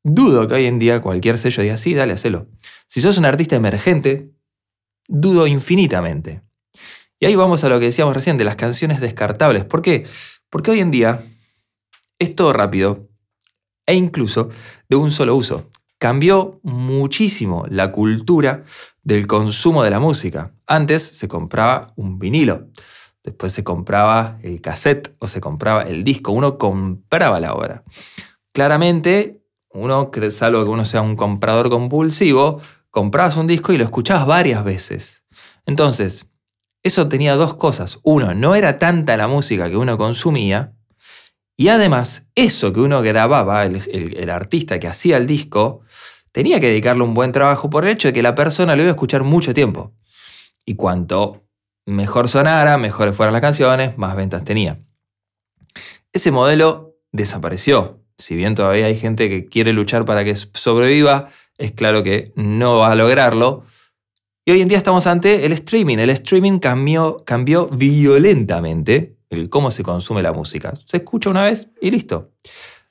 dudo 0.04 0.46
que 0.46 0.56
hoy 0.56 0.66
en 0.66 0.78
día 0.78 1.00
cualquier 1.00 1.38
sello 1.38 1.64
diga, 1.64 1.78
sí, 1.78 1.94
dale, 1.94 2.14
hacelo. 2.14 2.48
Si 2.86 3.00
sos 3.00 3.18
un 3.18 3.24
artista 3.24 3.56
emergente, 3.56 4.34
dudo 5.08 5.48
infinitamente. 5.48 6.42
Y 7.18 7.28
ahí 7.28 7.36
vamos 7.36 7.64
a 7.64 7.70
lo 7.70 7.80
que 7.80 7.86
decíamos 7.86 8.14
recién 8.14 8.36
de 8.36 8.44
las 8.44 8.58
canciones 8.58 9.00
descartables. 9.00 9.64
¿Por 9.64 9.82
qué? 9.82 10.06
Porque 10.50 10.72
hoy 10.72 10.82
en 10.82 10.92
día 10.92 11.24
es 12.20 12.36
todo 12.36 12.52
rápido 12.52 13.08
e 13.86 13.96
incluso 13.96 14.50
de 14.90 14.98
un 14.98 15.12
solo 15.12 15.34
uso. 15.34 15.70
Cambió 15.98 16.60
muchísimo 16.62 17.66
la 17.70 17.94
cultura 17.94 18.66
del 19.02 19.28
consumo 19.28 19.82
de 19.82 19.92
la 19.92 20.02
música. 20.02 20.52
Antes 20.68 21.04
se 21.04 21.30
compraba 21.30 21.94
un 21.96 22.20
vinilo. 22.20 22.68
Después 23.30 23.52
se 23.52 23.64
compraba 23.64 24.40
el 24.42 24.60
cassette 24.60 25.16
o 25.20 25.28
se 25.28 25.40
compraba 25.40 25.84
el 25.84 26.04
disco. 26.04 26.32
Uno 26.32 26.58
compraba 26.58 27.40
la 27.40 27.54
obra. 27.54 27.84
Claramente, 28.52 29.44
uno, 29.70 30.10
salvo 30.32 30.64
que 30.64 30.72
uno 30.72 30.84
sea 30.84 31.04
un 31.04 31.16
comprador 31.16 31.70
compulsivo, 31.70 32.60
comprabas 32.90 33.38
un 33.38 33.46
disco 33.46 33.72
y 33.72 33.78
lo 33.78 33.84
escuchabas 33.84 34.26
varias 34.26 34.64
veces. 34.64 35.24
Entonces, 35.68 36.26
eso 36.82 37.08
tenía 37.08 37.36
dos 37.36 37.54
cosas. 37.54 38.00
Uno, 38.02 38.34
no 38.34 38.56
era 38.56 38.80
tanta 38.80 39.16
la 39.16 39.28
música 39.28 39.70
que 39.70 39.78
uno 39.78 39.96
consumía. 39.96 40.74
Y 41.56 41.68
además, 41.68 42.26
eso 42.34 42.74
que 42.74 42.80
uno 42.80 43.04
grababa, 43.04 43.64
el, 43.64 43.84
el 44.18 44.30
artista 44.32 44.80
que 44.80 44.88
hacía 44.88 45.18
el 45.18 45.28
disco, 45.28 45.82
tenía 46.32 46.60
que 46.60 46.70
dedicarle 46.70 47.04
un 47.04 47.14
buen 47.14 47.32
trabajo 47.32 47.70
por 47.70 47.86
el 47.86 47.92
hecho 47.92 48.08
de 48.08 48.14
que 48.14 48.24
la 48.24 48.34
persona 48.34 48.76
lo 48.76 48.82
iba 48.82 48.90
a 48.90 48.96
escuchar 48.96 49.22
mucho 49.22 49.54
tiempo. 49.54 49.94
Y 50.66 50.74
cuanto 50.74 51.44
mejor 51.90 52.28
sonara, 52.28 52.78
mejores 52.78 53.16
fueran 53.16 53.34
las 53.34 53.42
canciones, 53.42 53.98
más 53.98 54.16
ventas 54.16 54.44
tenía. 54.44 54.80
Ese 56.14 56.32
modelo 56.32 56.96
desapareció. 57.12 58.00
Si 58.18 58.36
bien 58.36 58.56
todavía 58.56 58.88
hay 58.88 58.96
gente 58.96 59.30
que 59.30 59.46
quiere 59.46 59.74
luchar 59.74 60.06
para 60.06 60.24
que 60.24 60.36
sobreviva, 60.36 61.30
es 61.58 61.72
claro 61.72 62.04
que 62.04 62.32
no 62.36 62.78
va 62.80 62.92
a 62.92 62.96
lograrlo. 62.96 63.64
Y 64.46 64.52
hoy 64.52 64.62
en 64.62 64.68
día 64.68 64.78
estamos 64.78 65.08
ante 65.08 65.46
el 65.46 65.52
streaming. 65.54 65.98
El 65.98 66.10
streaming 66.10 66.60
cambió, 66.60 67.24
cambió 67.26 67.68
violentamente 67.68 69.18
el 69.30 69.50
cómo 69.50 69.70
se 69.72 69.84
consume 69.84 70.22
la 70.22 70.34
música. 70.34 70.74
Se 70.86 70.98
escucha 70.98 71.30
una 71.30 71.44
vez 71.44 71.70
y 71.82 71.92
listo. 71.92 72.32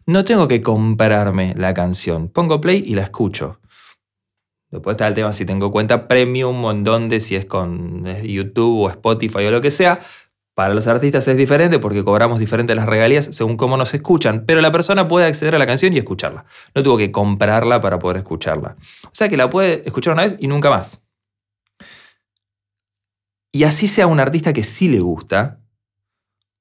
No 0.07 0.25
tengo 0.25 0.49
que 0.49 0.63
comprarme 0.63 1.55
la 1.57 1.75
canción. 1.75 2.29
Pongo 2.29 2.61
play 2.61 2.83
y 2.87 2.95
la 2.95 3.03
escucho. 3.03 3.61
Después 4.71 4.95
está 4.95 5.07
el 5.07 5.15
tema 5.15 5.33
si 5.33 5.45
tengo 5.45 5.71
cuenta 5.71 6.09
premium 6.09 6.65
o 6.65 6.71
en 6.71 6.85
dónde, 6.85 7.21
si 7.21 7.37
es 7.37 7.47
con 7.47 8.05
YouTube 8.23 8.81
o 8.81 8.91
Spotify 8.91 9.47
o 9.47 9.51
lo 9.51 9.61
que 9.61 9.71
sea. 9.71 10.01
Para 10.55 10.75
los 10.75 10.89
artistas 10.89 11.27
es 11.29 11.37
diferente 11.37 11.79
porque 11.79 12.05
cobramos 12.05 12.41
diferentes 12.41 12.77
las 12.77 12.87
regalías 12.87 13.27
según 13.31 13.57
cómo 13.57 13.77
nos 13.77 13.95
escuchan, 13.95 14.45
pero 14.45 14.61
la 14.61 14.73
persona 14.73 15.07
puede 15.07 15.27
acceder 15.27 15.55
a 15.55 15.59
la 15.59 15.67
canción 15.67 15.93
y 15.93 15.99
escucharla. 15.99 16.45
No 16.75 16.83
tuvo 16.83 16.99
que 16.99 17.13
comprarla 17.13 17.81
para 17.81 17.99
poder 17.99 18.19
escucharla. 18.19 18.77
O 19.05 19.11
sea 19.13 19.29
que 19.29 19.37
la 19.37 19.49
puede 19.49 19.87
escuchar 19.87 20.15
una 20.15 20.25
vez 20.25 20.37
y 20.39 20.49
nunca 20.49 20.69
más. 20.69 21.01
Y 23.53 23.65
así 23.65 23.87
sea 23.87 24.07
un 24.07 24.21
artista 24.21 24.53
que 24.53 24.65
sí 24.65 24.89
le 24.89 25.01
gusta, 25.01 25.61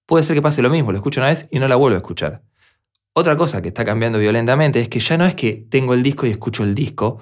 puede 0.05 0.23
ser 0.23 0.35
que 0.35 0.41
pase 0.41 0.61
lo 0.61 0.69
mismo, 0.69 0.91
lo 0.91 0.97
escucha 0.99 1.19
una 1.19 1.29
vez 1.29 1.47
y 1.51 1.59
no 1.59 1.67
la 1.67 1.75
vuelve 1.75 1.95
a 1.95 1.99
escuchar. 1.99 2.43
Otra 3.13 3.35
cosa 3.35 3.63
que 3.63 3.69
está 3.69 3.83
cambiando 3.83 4.19
violentamente 4.19 4.79
es 4.79 4.89
que 4.89 4.99
ya 4.99 5.17
no 5.17 5.25
es 5.25 5.33
que 5.33 5.65
tengo 5.69 5.95
el 5.95 6.03
disco 6.03 6.27
y 6.27 6.29
escucho 6.29 6.63
el 6.63 6.75
disco, 6.75 7.19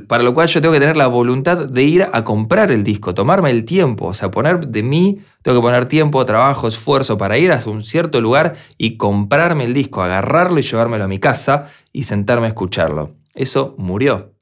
para 0.00 0.22
lo 0.22 0.32
cual 0.32 0.48
yo 0.48 0.60
tengo 0.60 0.72
que 0.72 0.80
tener 0.80 0.96
la 0.96 1.06
voluntad 1.06 1.68
de 1.68 1.82
ir 1.82 2.06
a 2.10 2.24
comprar 2.24 2.70
el 2.70 2.82
disco, 2.82 3.14
tomarme 3.14 3.50
el 3.50 3.64
tiempo, 3.64 4.06
o 4.06 4.14
sea, 4.14 4.30
poner 4.30 4.68
de 4.68 4.82
mí, 4.82 5.20
tengo 5.42 5.58
que 5.58 5.62
poner 5.62 5.86
tiempo, 5.86 6.24
trabajo, 6.24 6.66
esfuerzo 6.66 7.18
para 7.18 7.36
ir 7.36 7.52
a 7.52 7.60
un 7.66 7.82
cierto 7.82 8.20
lugar 8.20 8.56
y 8.78 8.96
comprarme 8.96 9.64
el 9.64 9.74
disco, 9.74 10.02
agarrarlo 10.02 10.58
y 10.58 10.62
llevármelo 10.62 11.04
a 11.04 11.08
mi 11.08 11.18
casa 11.18 11.66
y 11.92 12.04
sentarme 12.04 12.46
a 12.46 12.48
escucharlo. 12.48 13.16
Eso 13.34 13.74
murió. 13.76 14.32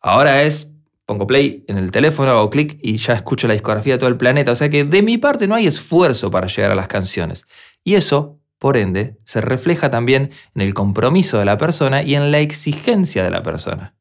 Ahora 0.00 0.42
es, 0.42 0.72
pongo 1.04 1.26
play 1.26 1.64
en 1.68 1.76
el 1.76 1.90
teléfono, 1.90 2.30
hago 2.30 2.48
clic 2.48 2.78
y 2.82 2.96
ya 2.96 3.12
escucho 3.12 3.46
la 3.46 3.52
discografía 3.52 3.94
de 3.94 3.98
todo 3.98 4.08
el 4.08 4.16
planeta, 4.16 4.52
o 4.52 4.56
sea 4.56 4.70
que 4.70 4.84
de 4.84 5.02
mi 5.02 5.18
parte 5.18 5.46
no 5.46 5.54
hay 5.54 5.66
esfuerzo 5.66 6.30
para 6.30 6.46
llegar 6.46 6.70
a 6.70 6.74
las 6.74 6.88
canciones. 6.88 7.44
Y 7.84 7.94
eso, 7.94 8.38
por 8.58 8.78
ende, 8.78 9.18
se 9.24 9.42
refleja 9.42 9.90
también 9.90 10.30
en 10.54 10.62
el 10.62 10.72
compromiso 10.72 11.38
de 11.38 11.44
la 11.44 11.58
persona 11.58 12.02
y 12.02 12.14
en 12.14 12.30
la 12.30 12.40
exigencia 12.40 13.22
de 13.22 13.30
la 13.30 13.42
persona. 13.42 13.97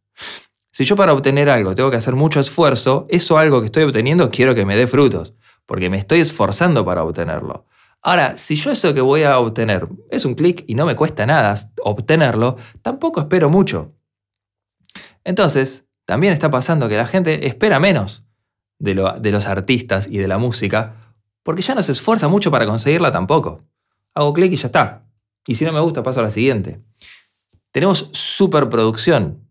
Si 0.78 0.84
yo 0.84 0.96
para 0.96 1.12
obtener 1.12 1.50
algo 1.50 1.74
tengo 1.74 1.90
que 1.90 1.98
hacer 1.98 2.16
mucho 2.16 2.40
esfuerzo, 2.40 3.08
eso 3.10 3.40
algo 3.40 3.62
que 3.62 3.66
estoy 3.66 3.82
obteniendo 3.82 4.30
quiero 4.30 4.54
que 4.54 4.64
me 4.64 4.76
dé 4.76 4.86
frutos, 4.86 5.34
porque 5.66 5.90
me 5.90 5.98
estoy 5.98 6.20
esforzando 6.20 6.86
para 6.86 7.04
obtenerlo. 7.04 7.66
Ahora, 8.04 8.38
si 8.38 8.56
yo 8.56 8.70
eso 8.70 8.94
que 8.94 9.02
voy 9.02 9.24
a 9.24 9.40
obtener 9.40 9.88
es 10.12 10.24
un 10.24 10.36
clic 10.36 10.64
y 10.68 10.76
no 10.76 10.86
me 10.86 10.96
cuesta 10.96 11.26
nada 11.26 11.56
obtenerlo, 11.84 12.58
tampoco 12.84 13.22
espero 13.22 13.50
mucho. 13.50 13.96
Entonces, 15.24 15.88
también 16.06 16.32
está 16.32 16.52
pasando 16.52 16.88
que 16.88 16.96
la 16.96 17.08
gente 17.08 17.48
espera 17.48 17.80
menos 17.80 18.24
de, 18.78 18.94
los 18.94 19.48
artistas 19.48 20.08
y 20.08 20.20
de 20.20 20.28
la 20.28 20.38
música, 20.38 21.16
porque 21.42 21.64
ya 21.64 21.74
no 21.74 21.82
se 21.82 21.94
esfuerza 21.94 22.28
mucho 22.28 22.52
para 22.52 22.68
conseguirla 22.68 23.12
tampoco. 23.12 23.64
Hago 24.14 24.32
clic 24.32 24.54
y 24.54 24.58
ya 24.58 24.68
está. 24.68 25.08
Y 25.48 25.56
si 25.56 25.66
no 25.66 25.74
me 25.74 25.80
gusta, 25.80 26.04
paso 26.04 26.20
a 26.20 26.24
la 26.24 26.30
siguiente. 26.30 26.82
Tenemos 27.72 28.12
superproducción, 28.12 29.47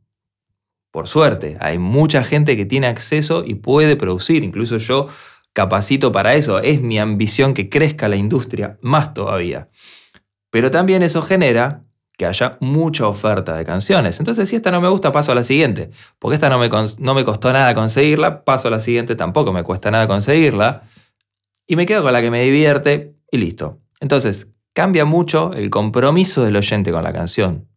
por 0.96 1.08
suerte, 1.08 1.58
hay 1.60 1.76
mucha 1.76 2.24
gente 2.24 2.56
que 2.56 2.64
tiene 2.64 2.86
acceso 2.86 3.44
y 3.46 3.56
puede 3.56 3.96
producir, 3.96 4.42
incluso 4.42 4.78
yo 4.78 5.08
capacito 5.52 6.10
para 6.10 6.32
eso, 6.32 6.58
es 6.60 6.80
mi 6.80 6.98
ambición 6.98 7.52
que 7.52 7.68
crezca 7.68 8.08
la 8.08 8.16
industria 8.16 8.78
más 8.80 9.12
todavía. 9.12 9.68
Pero 10.48 10.70
también 10.70 11.02
eso 11.02 11.20
genera 11.20 11.84
que 12.16 12.24
haya 12.24 12.56
mucha 12.62 13.06
oferta 13.06 13.58
de 13.58 13.66
canciones. 13.66 14.20
Entonces, 14.20 14.48
si 14.48 14.56
esta 14.56 14.70
no 14.70 14.80
me 14.80 14.88
gusta, 14.88 15.12
paso 15.12 15.32
a 15.32 15.34
la 15.34 15.42
siguiente. 15.42 15.90
Porque 16.18 16.36
esta 16.36 16.48
no 16.48 16.58
me, 16.58 16.70
no 16.70 17.14
me 17.14 17.24
costó 17.24 17.52
nada 17.52 17.74
conseguirla, 17.74 18.42
paso 18.42 18.68
a 18.68 18.70
la 18.70 18.80
siguiente, 18.80 19.16
tampoco 19.16 19.52
me 19.52 19.64
cuesta 19.64 19.90
nada 19.90 20.08
conseguirla. 20.08 20.84
Y 21.66 21.76
me 21.76 21.84
quedo 21.84 22.04
con 22.04 22.14
la 22.14 22.22
que 22.22 22.30
me 22.30 22.40
divierte 22.40 23.16
y 23.30 23.36
listo. 23.36 23.80
Entonces, 24.00 24.48
cambia 24.72 25.04
mucho 25.04 25.52
el 25.52 25.68
compromiso 25.68 26.42
del 26.42 26.56
oyente 26.56 26.90
con 26.90 27.04
la 27.04 27.12
canción 27.12 27.68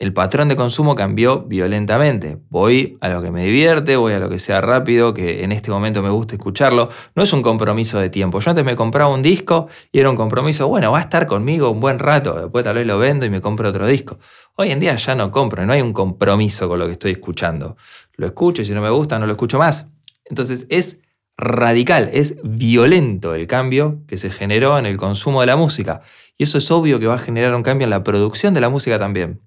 el 0.00 0.14
patrón 0.14 0.48
de 0.48 0.56
consumo 0.56 0.94
cambió 0.94 1.42
violentamente. 1.42 2.38
Voy 2.48 2.96
a 3.02 3.10
lo 3.10 3.20
que 3.20 3.30
me 3.30 3.44
divierte, 3.44 3.96
voy 3.96 4.14
a 4.14 4.18
lo 4.18 4.30
que 4.30 4.38
sea 4.38 4.62
rápido, 4.62 5.12
que 5.12 5.44
en 5.44 5.52
este 5.52 5.70
momento 5.70 6.02
me 6.02 6.08
gusta 6.08 6.36
escucharlo. 6.36 6.88
No 7.14 7.22
es 7.22 7.30
un 7.34 7.42
compromiso 7.42 8.00
de 8.00 8.08
tiempo. 8.08 8.40
Yo 8.40 8.48
antes 8.48 8.64
me 8.64 8.74
compraba 8.74 9.12
un 9.12 9.20
disco 9.20 9.68
y 9.92 10.00
era 10.00 10.08
un 10.08 10.16
compromiso, 10.16 10.66
bueno, 10.68 10.90
va 10.90 10.98
a 10.98 11.02
estar 11.02 11.26
conmigo 11.26 11.68
un 11.68 11.80
buen 11.80 11.98
rato, 11.98 12.32
después 12.40 12.64
tal 12.64 12.76
vez 12.76 12.86
lo 12.86 12.98
vendo 12.98 13.26
y 13.26 13.30
me 13.30 13.42
compro 13.42 13.68
otro 13.68 13.86
disco. 13.86 14.18
Hoy 14.56 14.70
en 14.70 14.80
día 14.80 14.96
ya 14.96 15.14
no 15.14 15.30
compro, 15.30 15.66
no 15.66 15.74
hay 15.74 15.82
un 15.82 15.92
compromiso 15.92 16.66
con 16.66 16.78
lo 16.78 16.86
que 16.86 16.92
estoy 16.92 17.12
escuchando. 17.12 17.76
Lo 18.16 18.26
escucho 18.26 18.62
y 18.62 18.64
si 18.64 18.72
no 18.72 18.80
me 18.80 18.90
gusta 18.90 19.18
no 19.18 19.26
lo 19.26 19.32
escucho 19.32 19.58
más. 19.58 19.86
Entonces 20.24 20.64
es 20.70 21.00
radical, 21.36 22.08
es 22.14 22.36
violento 22.42 23.34
el 23.34 23.46
cambio 23.46 24.00
que 24.08 24.16
se 24.16 24.30
generó 24.30 24.78
en 24.78 24.86
el 24.86 24.96
consumo 24.96 25.42
de 25.42 25.48
la 25.48 25.56
música. 25.56 26.00
Y 26.38 26.44
eso 26.44 26.56
es 26.56 26.70
obvio 26.70 26.98
que 26.98 27.06
va 27.06 27.16
a 27.16 27.18
generar 27.18 27.54
un 27.54 27.62
cambio 27.62 27.84
en 27.84 27.90
la 27.90 28.02
producción 28.02 28.54
de 28.54 28.62
la 28.62 28.70
música 28.70 28.98
también. 28.98 29.42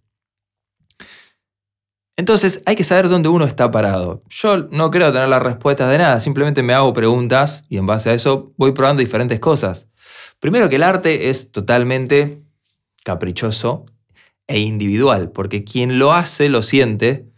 Entonces 2.16 2.62
hay 2.66 2.76
que 2.76 2.84
saber 2.84 3.10
dónde 3.10 3.30
uno 3.30 3.46
está 3.46 3.72
parado. 3.72 4.24
Yo 4.30 4.58
no 4.70 4.92
creo 4.92 5.12
tener 5.12 5.28
las 5.28 5.42
respuestas 5.42 5.90
de 5.90 5.98
nada, 5.98 6.20
simplemente 6.20 6.62
me 6.62 6.74
hago 6.74 6.94
preguntas 6.94 7.66
y 7.70 7.78
en 7.78 7.86
base 7.86 8.12
a 8.12 8.14
eso 8.14 8.54
voy 8.58 8.72
probando 8.72 9.02
diferentes 9.02 9.40
cosas. 9.40 9.88
Primero 10.40 10.70
que 10.70 10.76
el 10.76 10.84
arte 10.84 11.30
es 11.30 11.52
totalmente 11.52 12.44
caprichoso 13.04 13.86
e 14.48 14.60
individual, 14.60 15.32
porque 15.32 15.64
quien 15.64 15.98
lo 15.98 16.14
hace 16.14 16.50
lo 16.50 16.62
siente 16.62 17.30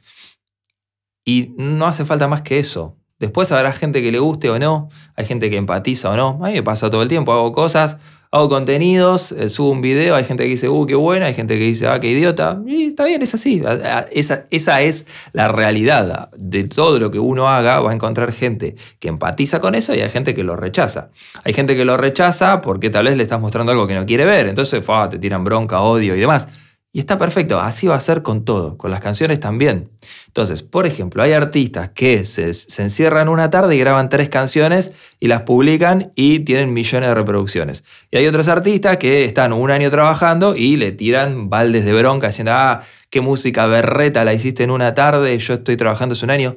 y 1.23 1.53
no 1.57 1.87
hace 1.87 2.03
falta 2.03 2.27
más 2.27 2.41
que 2.41 2.59
eso. 2.59 2.97
Después 3.17 3.51
habrá 3.51 3.71
gente 3.71 4.01
que 4.01 4.11
le 4.11 4.19
guste 4.19 4.49
o 4.49 4.59
no, 4.59 4.89
hay 5.15 5.25
gente 5.25 5.49
que 5.49 5.55
empatiza 5.55 6.09
o 6.09 6.17
no. 6.17 6.39
A 6.43 6.49
mí 6.49 6.53
me 6.53 6.63
pasa 6.63 6.89
todo 6.89 7.01
el 7.01 7.07
tiempo, 7.07 7.31
hago 7.31 7.53
cosas, 7.53 7.97
hago 8.35 8.49
contenidos, 8.49 9.31
eh, 9.31 9.47
subo 9.47 9.69
un 9.69 9.81
video, 9.81 10.13
hay 10.13 10.25
gente 10.25 10.43
que 10.43 10.49
dice, 10.49 10.67
uh, 10.67 10.85
qué 10.85 10.95
buena, 10.95 11.27
hay 11.27 11.33
gente 11.33 11.57
que 11.57 11.63
dice, 11.63 11.87
ah, 11.87 12.01
qué 12.01 12.09
idiota. 12.09 12.61
Y 12.65 12.87
está 12.87 13.05
bien, 13.05 13.21
es 13.21 13.33
así. 13.33 13.63
Esa, 14.11 14.45
esa 14.49 14.81
es 14.81 15.07
la 15.31 15.47
realidad. 15.47 16.29
De 16.35 16.65
todo 16.65 16.99
lo 16.99 17.11
que 17.11 17.19
uno 17.19 17.47
haga, 17.47 17.79
va 17.79 17.91
a 17.91 17.93
encontrar 17.93 18.33
gente 18.33 18.75
que 18.99 19.07
empatiza 19.07 19.61
con 19.61 19.73
eso 19.73 19.95
y 19.95 20.01
hay 20.01 20.09
gente 20.09 20.33
que 20.33 20.43
lo 20.43 20.57
rechaza. 20.57 21.11
Hay 21.45 21.53
gente 21.53 21.77
que 21.77 21.85
lo 21.85 21.95
rechaza 21.95 22.59
porque 22.59 22.89
tal 22.89 23.05
vez 23.05 23.15
le 23.15 23.23
estás 23.23 23.39
mostrando 23.39 23.71
algo 23.71 23.87
que 23.87 23.95
no 23.95 24.05
quiere 24.05 24.25
ver. 24.25 24.47
Entonces, 24.47 24.85
te 25.09 25.17
tiran 25.19 25.45
bronca, 25.45 25.79
odio 25.79 26.13
y 26.13 26.19
demás. 26.19 26.49
Y 26.95 26.99
está 26.99 27.17
perfecto, 27.17 27.59
así 27.59 27.87
va 27.87 27.95
a 27.95 27.99
ser 27.99 28.21
con 28.21 28.45
todo, 28.45 28.77
con 28.77 28.89
las 28.89 29.01
canciones 29.01 29.41
también. 29.41 29.89
Entonces, 30.27 30.63
por 30.63 30.87
ejemplo, 30.87 31.21
hay 31.21 31.33
artistas 31.33 31.89
que 31.89 32.23
se, 32.23 32.45
encierran 32.81 33.27
una 33.27 33.49
tarde 33.49 33.75
y 33.75 33.79
graban 33.79 34.07
tres 34.07 34.29
canciones 34.29 34.93
y 35.19 35.27
las 35.27 35.41
publican 35.41 36.13
y 36.15 36.39
tienen 36.39 36.71
millones 36.71 37.09
de 37.09 37.13
reproducciones. 37.13 37.83
Y 38.11 38.15
hay 38.15 38.27
otros 38.27 38.47
artistas 38.47 38.95
que 38.95 39.25
están 39.25 39.51
un 39.51 39.71
año 39.71 39.91
trabajando 39.91 40.55
y 40.55 40.77
le 40.77 40.93
tiran 40.93 41.49
baldes 41.49 41.83
de 41.83 41.93
bronca 41.93 42.27
diciendo, 42.27 42.53
ah, 42.55 42.83
qué 43.09 43.19
música 43.19 43.65
berreta 43.65 44.23
la 44.23 44.33
hiciste 44.33 44.63
en 44.63 44.71
una 44.71 44.93
tarde, 44.93 45.37
yo 45.37 45.55
estoy 45.55 45.75
trabajando 45.75 46.13
hace 46.13 46.23
un 46.23 46.31
año. 46.31 46.55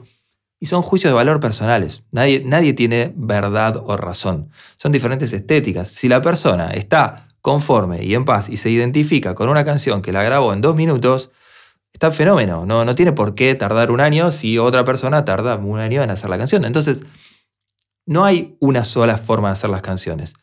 Y 0.60 0.66
son 0.66 0.82
juicios 0.82 1.10
de 1.10 1.16
valor 1.16 1.40
personales. 1.40 2.04
Nadie, 2.12 2.44
nadie 2.46 2.74
tiene 2.74 3.12
verdad 3.16 3.76
o 3.76 3.96
razón. 3.96 4.50
Son 4.76 4.92
diferentes 4.92 5.32
estéticas. 5.32 5.88
Si 5.88 6.08
la 6.08 6.22
persona 6.22 6.70
está 6.70 7.27
conforme 7.40 8.04
y 8.04 8.14
en 8.14 8.24
paz 8.24 8.48
y 8.48 8.56
se 8.56 8.70
identifica 8.70 9.34
con 9.34 9.48
una 9.48 9.64
canción 9.64 10.02
que 10.02 10.12
la 10.12 10.22
grabó 10.22 10.52
en 10.52 10.60
dos 10.60 10.76
minutos, 10.76 11.30
está 11.92 12.10
fenómeno. 12.10 12.66
No, 12.66 12.84
no 12.84 12.94
tiene 12.94 13.12
por 13.12 13.34
qué 13.34 13.54
tardar 13.54 13.90
un 13.90 14.00
año 14.00 14.30
si 14.30 14.58
otra 14.58 14.84
persona 14.84 15.24
tarda 15.24 15.56
un 15.56 15.78
año 15.78 16.02
en 16.02 16.10
hacer 16.10 16.30
la 16.30 16.38
canción. 16.38 16.64
Entonces, 16.64 17.02
no 18.06 18.24
hay 18.24 18.56
una 18.60 18.84
sola 18.84 19.16
forma 19.16 19.48
de 19.48 19.52
hacer 19.52 19.70
las 19.70 19.82
canciones. 19.82 20.34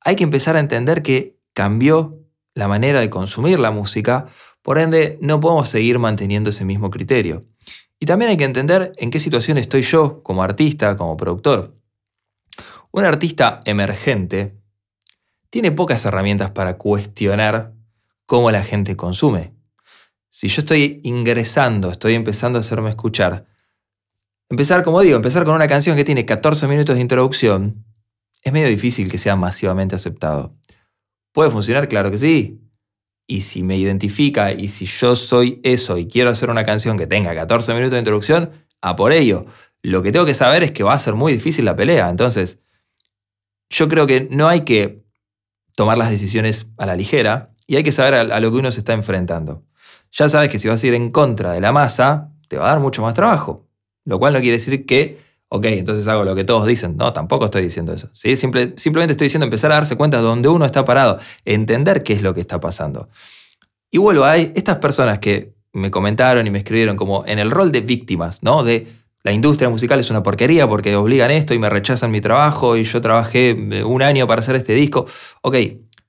Hay 0.00 0.16
que 0.16 0.24
empezar 0.24 0.56
a 0.56 0.60
entender 0.60 1.02
que 1.02 1.38
cambió 1.52 2.20
la 2.54 2.68
manera 2.68 3.00
de 3.00 3.10
consumir 3.10 3.58
la 3.58 3.70
música, 3.70 4.26
por 4.62 4.78
ende 4.78 5.18
no 5.20 5.40
podemos 5.40 5.68
seguir 5.68 5.98
manteniendo 5.98 6.50
ese 6.50 6.64
mismo 6.64 6.90
criterio. 6.90 7.42
Y 7.98 8.06
también 8.06 8.30
hay 8.30 8.36
que 8.36 8.44
entender 8.44 8.92
en 8.96 9.10
qué 9.10 9.20
situación 9.20 9.58
estoy 9.58 9.82
yo 9.82 10.22
como 10.22 10.42
artista, 10.42 10.96
como 10.96 11.16
productor. 11.16 11.76
Un 12.92 13.04
artista 13.04 13.60
emergente 13.64 14.59
tiene 15.50 15.72
pocas 15.72 16.04
herramientas 16.04 16.50
para 16.50 16.78
cuestionar 16.78 17.74
cómo 18.26 18.50
la 18.50 18.62
gente 18.62 18.96
consume. 18.96 19.52
Si 20.30 20.48
yo 20.48 20.60
estoy 20.60 21.00
ingresando, 21.02 21.90
estoy 21.90 22.14
empezando 22.14 22.58
a 22.58 22.60
hacerme 22.60 22.90
escuchar, 22.90 23.46
empezar, 24.48 24.84
como 24.84 25.00
digo, 25.00 25.16
empezar 25.16 25.44
con 25.44 25.54
una 25.54 25.66
canción 25.66 25.96
que 25.96 26.04
tiene 26.04 26.24
14 26.24 26.68
minutos 26.68 26.94
de 26.94 27.00
introducción, 27.00 27.84
es 28.42 28.52
medio 28.52 28.68
difícil 28.68 29.10
que 29.10 29.18
sea 29.18 29.36
masivamente 29.36 29.96
aceptado. 29.96 30.54
¿Puede 31.32 31.50
funcionar? 31.50 31.88
Claro 31.88 32.10
que 32.10 32.18
sí. 32.18 32.60
Y 33.26 33.42
si 33.42 33.62
me 33.62 33.76
identifica 33.76 34.52
y 34.52 34.68
si 34.68 34.86
yo 34.86 35.14
soy 35.14 35.60
eso 35.62 35.98
y 35.98 36.08
quiero 36.08 36.30
hacer 36.30 36.50
una 36.50 36.64
canción 36.64 36.96
que 36.96 37.06
tenga 37.06 37.34
14 37.34 37.74
minutos 37.74 37.92
de 37.92 37.98
introducción, 37.98 38.50
a 38.80 38.96
por 38.96 39.12
ello. 39.12 39.46
Lo 39.82 40.02
que 40.02 40.12
tengo 40.12 40.26
que 40.26 40.34
saber 40.34 40.62
es 40.62 40.72
que 40.72 40.82
va 40.82 40.94
a 40.94 40.98
ser 40.98 41.14
muy 41.14 41.32
difícil 41.32 41.64
la 41.64 41.76
pelea. 41.76 42.08
Entonces, 42.08 42.60
yo 43.68 43.88
creo 43.88 44.06
que 44.06 44.28
no 44.30 44.48
hay 44.48 44.62
que 44.62 45.04
tomar 45.74 45.96
las 45.96 46.10
decisiones 46.10 46.70
a 46.76 46.86
la 46.86 46.96
ligera 46.96 47.50
y 47.66 47.76
hay 47.76 47.82
que 47.82 47.92
saber 47.92 48.14
a, 48.14 48.40
lo 48.40 48.50
que 48.50 48.58
uno 48.58 48.70
se 48.70 48.80
está 48.80 48.92
enfrentando. 48.92 49.62
Ya 50.12 50.28
sabes 50.28 50.48
que 50.48 50.58
si 50.58 50.68
vas 50.68 50.82
a 50.82 50.86
ir 50.86 50.94
en 50.94 51.10
contra 51.10 51.52
de 51.52 51.60
la 51.60 51.72
masa, 51.72 52.32
te 52.48 52.56
va 52.56 52.66
a 52.66 52.68
dar 52.70 52.80
mucho 52.80 53.02
más 53.02 53.14
trabajo. 53.14 53.68
Lo 54.04 54.18
cual 54.18 54.32
no 54.32 54.40
quiere 54.40 54.56
decir 54.56 54.84
que, 54.86 55.20
ok, 55.48 55.66
entonces 55.66 56.08
hago 56.08 56.24
lo 56.24 56.34
que 56.34 56.44
todos 56.44 56.66
dicen. 56.66 56.96
No, 56.96 57.12
tampoco 57.12 57.44
estoy 57.44 57.62
diciendo 57.62 57.92
eso. 57.92 58.08
¿sí? 58.12 58.34
simplemente 58.34 59.12
estoy 59.12 59.26
diciendo 59.26 59.44
empezar 59.44 59.70
a 59.70 59.76
darse 59.76 59.96
cuenta 59.96 60.16
de 60.16 60.24
dónde 60.24 60.48
uno 60.48 60.64
está 60.64 60.84
parado, 60.84 61.18
entender 61.44 62.02
qué 62.02 62.14
es 62.14 62.22
lo 62.22 62.34
que 62.34 62.40
está 62.40 62.58
pasando. 62.58 63.08
Y 63.90 63.98
vuelvo, 63.98 64.24
hay 64.24 64.52
estas 64.56 64.78
personas 64.78 65.20
que 65.20 65.54
me 65.72 65.90
comentaron 65.90 66.46
y 66.46 66.50
me 66.50 66.58
escribieron 66.58 66.96
como 66.96 67.24
en 67.26 67.38
el 67.38 67.50
rol 67.50 67.70
de 67.70 67.80
víctimas, 67.80 68.42
¿no? 68.42 68.64
De 68.64 68.88
la 69.22 69.32
industria 69.32 69.68
musical 69.68 70.00
es 70.00 70.10
una 70.10 70.22
porquería 70.22 70.66
porque 70.68 70.96
obligan 70.96 71.30
esto 71.30 71.52
y 71.52 71.58
me 71.58 71.68
rechazan 71.68 72.10
mi 72.10 72.20
trabajo 72.20 72.76
y 72.76 72.84
yo 72.84 73.00
trabajé 73.00 73.50
eh, 73.50 73.84
un 73.84 74.02
año 74.02 74.26
para 74.26 74.40
hacer 74.40 74.56
este 74.56 74.74
disco. 74.74 75.06
Ok, 75.42 75.56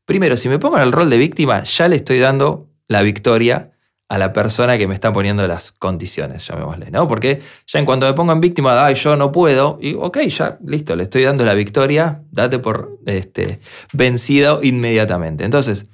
primero, 0.05 0.37
si 0.37 0.49
me 0.49 0.59
pongo 0.59 0.77
en 0.77 0.83
el 0.83 0.91
rol 0.91 1.09
de 1.09 1.17
víctima, 1.17 1.63
ya 1.63 1.87
le 1.87 1.97
estoy 1.97 2.19
dando 2.19 2.69
la 2.87 3.01
victoria 3.01 3.71
a 4.07 4.17
la 4.17 4.33
persona 4.33 4.77
que 4.77 4.87
me 4.87 4.93
está 4.93 5.13
poniendo 5.13 5.47
las 5.47 5.71
condiciones, 5.71 6.45
llamémosle, 6.45 6.91
¿no? 6.91 7.07
Porque 7.07 7.41
ya 7.65 7.79
en 7.79 7.85
cuanto 7.85 8.05
me 8.05 8.13
pongo 8.13 8.33
en 8.33 8.41
víctima, 8.41 8.85
ay, 8.85 8.95
yo 8.95 9.15
no 9.15 9.31
puedo, 9.31 9.77
y 9.79 9.93
ok, 9.93 10.19
ya, 10.27 10.57
listo, 10.65 10.97
le 10.97 11.03
estoy 11.03 11.23
dando 11.23 11.45
la 11.45 11.53
victoria, 11.53 12.21
date 12.29 12.59
por 12.59 12.99
este, 13.05 13.61
vencido 13.93 14.61
inmediatamente. 14.63 15.45
Entonces, 15.45 15.85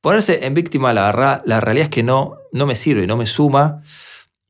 ponerse 0.00 0.44
en 0.44 0.54
víctima, 0.54 0.92
la, 0.92 1.40
la 1.44 1.60
realidad 1.60 1.84
es 1.84 1.90
que 1.90 2.02
no, 2.02 2.36
no 2.50 2.66
me 2.66 2.74
sirve, 2.74 3.06
no 3.06 3.16
me 3.16 3.26
suma. 3.26 3.82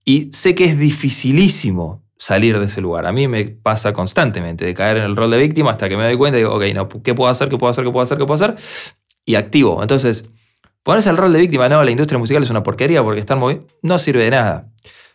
Y 0.08 0.30
sé 0.32 0.54
que 0.54 0.64
es 0.64 0.78
dificilísimo 0.78 2.04
salir 2.16 2.58
de 2.60 2.66
ese 2.66 2.80
lugar. 2.80 3.06
A 3.06 3.12
mí 3.12 3.26
me 3.26 3.45
pasa 3.45 3.92
constantemente 3.92 4.64
de 4.64 4.73
caer 4.73 4.99
en 4.99 5.02
el 5.02 5.16
rol 5.16 5.32
de 5.32 5.38
víctima 5.38 5.73
hasta 5.73 5.88
que 5.88 5.97
me 5.97 6.04
doy 6.04 6.16
cuenta 6.16 6.38
y 6.38 6.42
digo, 6.42 6.54
ok, 6.54 6.62
no, 6.75 6.88
¿qué 6.88 7.12
puedo 7.12 7.28
hacer? 7.28 7.49
¿Qué 7.49 7.58
puedo 7.58 7.71
hacer? 7.71 7.84
¿Qué 7.84 7.90
puedo 7.90 8.04
hacer? 8.04 8.16
¿Qué 8.16 8.25
puedo 8.25 8.34
hacer? 8.36 8.56
Y 9.25 9.34
activo. 9.34 9.82
Entonces, 9.82 10.30
ponerse 10.84 11.10
el 11.10 11.16
rol 11.16 11.32
de 11.32 11.40
víctima, 11.40 11.69
no, 11.69 11.82
la 11.82 11.90
industria 11.90 12.19
musical 12.21 12.40
es 12.45 12.50
una 12.50 12.62
porquería 12.62 13.02
porque 13.02 13.19
están 13.19 13.40
muy... 13.40 13.62
no 13.82 13.99
sirve 13.99 14.25
de 14.25 14.30
nada. 14.30 14.69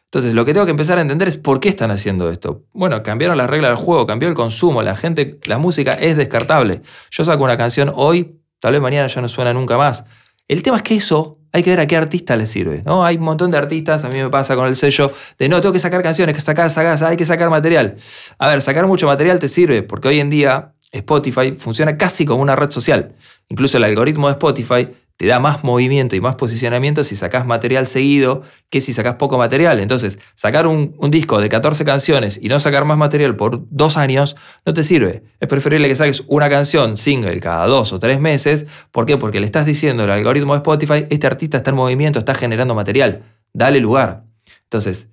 Entonces, 0.06 0.34
lo 0.34 0.44
que 0.44 0.52
tengo 0.52 0.66
que 0.66 0.72
empezar 0.72 0.98
a 0.98 1.02
entender 1.02 1.30
es 1.30 1.38
por 1.38 1.62
qué 1.62 1.70
están 1.70 1.90
haciendo 1.90 2.30
esto. 2.30 2.66
Bueno, 2.74 3.02
cambiaron 3.02 3.38
las 3.38 3.50
reglas 3.50 3.70
del 3.70 3.78
juego, 3.78 4.06
cambió 4.06 4.28
el 4.28 4.36
consumo, 4.36 4.84
la 4.84 4.98
gente, 4.98 5.40
la 5.46 5.58
música 5.58 5.94
es 5.94 6.18
descartable. 6.18 6.82
Yo 7.12 7.24
saco 7.24 7.46
una 7.46 7.56
canción 7.56 7.94
hoy, 7.96 8.42
tal 8.60 8.74
vez 8.74 8.82
mañana 8.82 9.08
ya 9.08 9.22
no 9.22 9.30
suena 9.30 9.54
nunca 9.54 9.78
más. 9.78 10.04
El 10.52 10.62
tema 10.64 10.76
es 10.76 10.84
que 10.84 10.96
eso 10.96 11.40
hay 11.54 11.64
que 11.64 11.70
ver 11.70 11.80
a 11.80 11.88
qué 11.88 11.96
artista 11.96 12.36
le 12.36 12.46
sirve. 12.46 12.82
¿no? 12.86 13.06
Hay 13.06 13.16
un 13.16 13.24
montón 13.24 13.52
de 13.52 13.58
artistas, 13.58 14.04
a 14.04 14.10
mí 14.10 14.18
me 14.18 14.30
pasa 14.30 14.54
con 14.58 14.68
el 14.68 14.76
sello 14.76 15.10
de 15.40 15.48
no, 15.48 15.62
tengo 15.62 15.72
que 15.72 15.80
sacar 15.80 16.04
canciones, 16.04 16.36
que 16.36 16.42
sacar, 16.42 16.70
sacar, 16.70 17.02
hay 17.06 17.16
que 17.16 17.26
sacar 17.26 17.50
material. 17.50 17.96
A 18.38 18.50
ver, 18.50 18.62
sacar 18.62 18.86
mucho 18.86 19.08
material 19.08 19.40
te 19.40 19.48
sirve, 19.48 19.82
porque 19.82 20.10
hoy 20.10 20.20
en 20.20 20.30
día 20.30 20.74
Spotify 20.92 21.54
funciona 21.54 21.98
casi 21.98 22.26
como 22.26 22.42
una 22.42 22.58
red 22.58 22.70
social. 22.70 23.16
Incluso 23.48 23.78
el 23.78 23.86
algoritmo 23.86 24.28
de 24.28 24.34
Spotify 24.34 24.90
te 25.18 25.28
da 25.28 25.40
más 25.40 25.64
movimiento 25.64 26.16
y 26.16 26.22
más 26.22 26.36
posicionamiento 26.36 27.04
si 27.04 27.16
sacás 27.16 27.46
material 27.46 27.86
seguido 27.86 28.42
que 28.70 28.82
si 28.82 28.94
sacás 28.94 29.16
poco 29.16 29.38
material. 29.38 29.80
Entonces, 29.80 30.20
sacar 30.36 30.66
un, 30.68 30.96
disco 31.12 31.40
de 31.40 31.50
14 31.50 31.86
canciones 31.86 32.40
y 32.42 32.48
no 32.48 32.60
sacar 32.60 32.86
más 32.86 32.98
material 32.98 33.36
por 33.36 33.62
dos 33.70 33.98
años 33.98 34.36
no 34.66 34.74
te 34.74 34.84
sirve. 34.84 35.24
Es 35.40 35.48
preferible 35.48 35.88
que 35.88 35.96
saques 35.96 36.24
una 36.28 36.50
canción 36.50 36.98
single 36.98 37.40
cada 37.40 37.68
dos 37.68 37.94
o 37.94 38.00
tres 38.00 38.20
meses. 38.20 38.66
¿Por 38.92 39.06
qué? 39.06 39.18
Porque 39.18 39.40
le 39.40 39.46
estás 39.46 39.66
diciendo 39.66 40.04
al 40.04 40.12
algoritmo 40.12 40.54
de 40.54 40.58
Spotify, 40.58 41.06
este 41.10 41.28
artista 41.28 41.58
está 41.58 41.70
en 41.70 41.76
movimiento, 41.76 42.20
está 42.20 42.34
generando 42.34 42.74
material, 42.74 43.24
dale 43.54 43.80
lugar. 43.80 44.24
Entonces, 44.64 45.10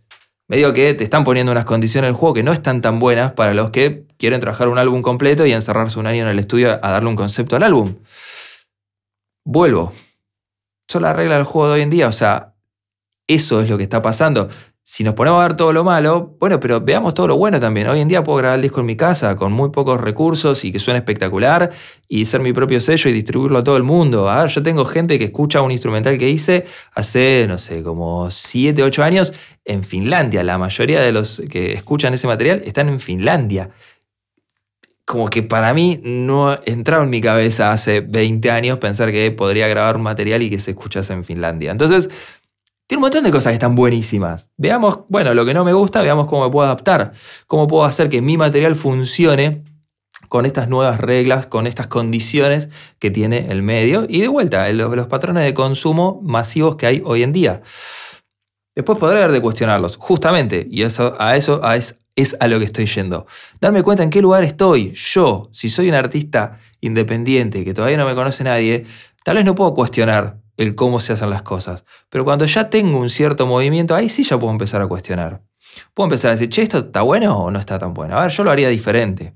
me 0.46 0.56
digo 0.56 0.72
que 0.72 0.94
te 0.94 1.04
están 1.04 1.24
poniendo 1.24 1.52
unas 1.52 1.66
condiciones 1.66 2.08
del 2.08 2.14
juego 2.14 2.32
que 2.32 2.42
no 2.42 2.54
están 2.54 2.80
tan 2.80 2.98
buenas 2.98 3.32
para 3.32 3.52
los 3.52 3.68
que 3.70 4.06
quieren 4.16 4.40
trabajar 4.40 4.68
un 4.68 4.78
álbum 4.78 5.02
completo 5.02 5.44
y 5.44 5.52
encerrarse 5.52 5.98
un 5.98 6.06
año 6.06 6.22
en 6.22 6.28
el 6.30 6.38
estudio 6.38 6.78
a 6.82 6.90
darle 6.90 7.10
un 7.10 7.16
concepto 7.16 7.56
al 7.56 7.64
álbum 7.64 7.96
vuelvo. 9.48 9.92
Son 10.88 11.02
las 11.02 11.16
reglas 11.16 11.38
del 11.38 11.46
juego 11.46 11.68
de 11.68 11.74
hoy 11.76 11.80
en 11.80 11.90
día, 11.90 12.06
o 12.06 12.12
sea, 12.12 12.54
eso 13.26 13.62
es 13.62 13.70
lo 13.70 13.78
que 13.78 13.82
está 13.82 14.02
pasando. 14.02 14.48
Si 14.82 15.04
nos 15.04 15.14
ponemos 15.14 15.40
a 15.40 15.48
ver 15.48 15.56
todo 15.56 15.72
lo 15.72 15.84
malo, 15.84 16.36
bueno, 16.38 16.60
pero 16.60 16.80
veamos 16.80 17.12
todo 17.14 17.28
lo 17.28 17.36
bueno 17.36 17.58
también. 17.58 17.88
Hoy 17.88 18.00
en 18.00 18.08
día 18.08 18.22
puedo 18.22 18.38
grabar 18.38 18.56
el 18.56 18.62
disco 18.62 18.80
en 18.80 18.86
mi 18.86 18.96
casa 18.96 19.36
con 19.36 19.52
muy 19.52 19.70
pocos 19.70 20.00
recursos 20.00 20.64
y 20.64 20.72
que 20.72 20.78
suene 20.78 20.98
espectacular 20.98 21.70
y 22.08 22.24
ser 22.24 22.40
mi 22.40 22.52
propio 22.52 22.80
sello 22.80 23.10
y 23.10 23.12
distribuirlo 23.12 23.58
a 23.58 23.64
todo 23.64 23.76
el 23.76 23.82
mundo. 23.82 24.30
A 24.30 24.42
ver, 24.42 24.50
yo 24.50 24.62
tengo 24.62 24.84
gente 24.86 25.18
que 25.18 25.26
escucha 25.26 25.60
un 25.60 25.72
instrumental 25.72 26.16
que 26.16 26.28
hice 26.28 26.64
hace, 26.94 27.46
no 27.48 27.58
sé, 27.58 27.82
como 27.82 28.30
7, 28.30 28.82
8 28.82 29.02
años 29.02 29.32
en 29.64 29.82
Finlandia. 29.82 30.42
La 30.42 30.56
mayoría 30.56 31.00
de 31.02 31.12
los 31.12 31.42
que 31.50 31.72
escuchan 31.72 32.14
ese 32.14 32.26
material 32.26 32.62
están 32.64 32.88
en 32.88 33.00
Finlandia 33.00 33.70
como 35.08 35.28
que 35.28 35.42
para 35.42 35.72
mí 35.72 35.98
no 36.04 36.58
entraba 36.66 37.02
en 37.02 37.08
mi 37.08 37.22
cabeza 37.22 37.72
hace 37.72 38.02
20 38.02 38.50
años 38.50 38.76
pensar 38.76 39.10
que 39.10 39.30
podría 39.30 39.66
grabar 39.66 39.96
un 39.96 40.02
material 40.02 40.42
y 40.42 40.50
que 40.50 40.58
se 40.58 40.72
escuchase 40.72 41.14
en 41.14 41.24
Finlandia. 41.24 41.70
Entonces, 41.70 42.10
tiene 42.86 42.98
un 42.98 43.04
montón 43.04 43.24
de 43.24 43.30
cosas 43.30 43.52
que 43.52 43.54
están 43.54 43.74
buenísimas. 43.74 44.50
Veamos, 44.58 45.00
bueno, 45.08 45.32
lo 45.32 45.46
que 45.46 45.54
no 45.54 45.64
me 45.64 45.72
gusta, 45.72 46.02
veamos 46.02 46.26
cómo 46.26 46.44
me 46.44 46.50
puedo 46.50 46.66
adaptar, 46.66 47.12
cómo 47.46 47.66
puedo 47.66 47.86
hacer 47.86 48.10
que 48.10 48.20
mi 48.20 48.36
material 48.36 48.74
funcione 48.74 49.64
con 50.28 50.44
estas 50.44 50.68
nuevas 50.68 51.00
reglas, 51.00 51.46
con 51.46 51.66
estas 51.66 51.86
condiciones 51.86 52.68
que 52.98 53.10
tiene 53.10 53.46
el 53.48 53.62
medio 53.62 54.04
y 54.06 54.20
de 54.20 54.28
vuelta, 54.28 54.70
los, 54.74 54.94
los 54.94 55.06
patrones 55.06 55.42
de 55.42 55.54
consumo 55.54 56.20
masivos 56.22 56.76
que 56.76 56.84
hay 56.84 57.02
hoy 57.02 57.22
en 57.22 57.32
día. 57.32 57.62
Después 58.74 58.98
podré 58.98 59.16
haber 59.16 59.32
de 59.32 59.40
cuestionarlos, 59.40 59.96
justamente, 59.96 60.66
y 60.70 60.82
eso, 60.82 61.16
a 61.18 61.34
eso 61.34 61.64
a, 61.64 61.76
es 61.76 61.98
a 62.40 62.48
lo 62.48 62.58
que 62.58 62.64
estoy 62.64 62.86
yendo. 62.86 63.26
Darme 63.60 63.82
cuenta 63.82 64.02
en 64.02 64.10
qué 64.10 64.20
lugar 64.20 64.44
estoy. 64.44 64.92
Yo, 64.92 65.48
si 65.52 65.70
soy 65.70 65.88
un 65.88 65.94
artista 65.94 66.58
independiente 66.80 67.64
que 67.64 67.74
todavía 67.74 67.96
no 67.96 68.06
me 68.06 68.14
conoce 68.14 68.44
nadie, 68.44 68.84
tal 69.24 69.36
vez 69.36 69.44
no 69.44 69.54
puedo 69.54 69.74
cuestionar 69.74 70.38
el 70.56 70.74
cómo 70.74 71.00
se 71.00 71.12
hacen 71.12 71.30
las 71.30 71.42
cosas. 71.42 71.84
Pero 72.10 72.24
cuando 72.24 72.44
ya 72.44 72.68
tengo 72.68 72.98
un 72.98 73.10
cierto 73.10 73.46
movimiento, 73.46 73.94
ahí 73.94 74.08
sí 74.08 74.24
ya 74.24 74.38
puedo 74.38 74.52
empezar 74.52 74.82
a 74.82 74.86
cuestionar. 74.86 75.42
Puedo 75.94 76.06
empezar 76.06 76.30
a 76.30 76.34
decir, 76.34 76.48
che, 76.48 76.62
¿esto 76.62 76.78
está 76.78 77.02
bueno 77.02 77.38
o 77.38 77.50
no 77.50 77.58
está 77.58 77.78
tan 77.78 77.94
bueno? 77.94 78.18
A 78.18 78.22
ver, 78.22 78.30
yo 78.30 78.42
lo 78.42 78.50
haría 78.50 78.68
diferente. 78.68 79.34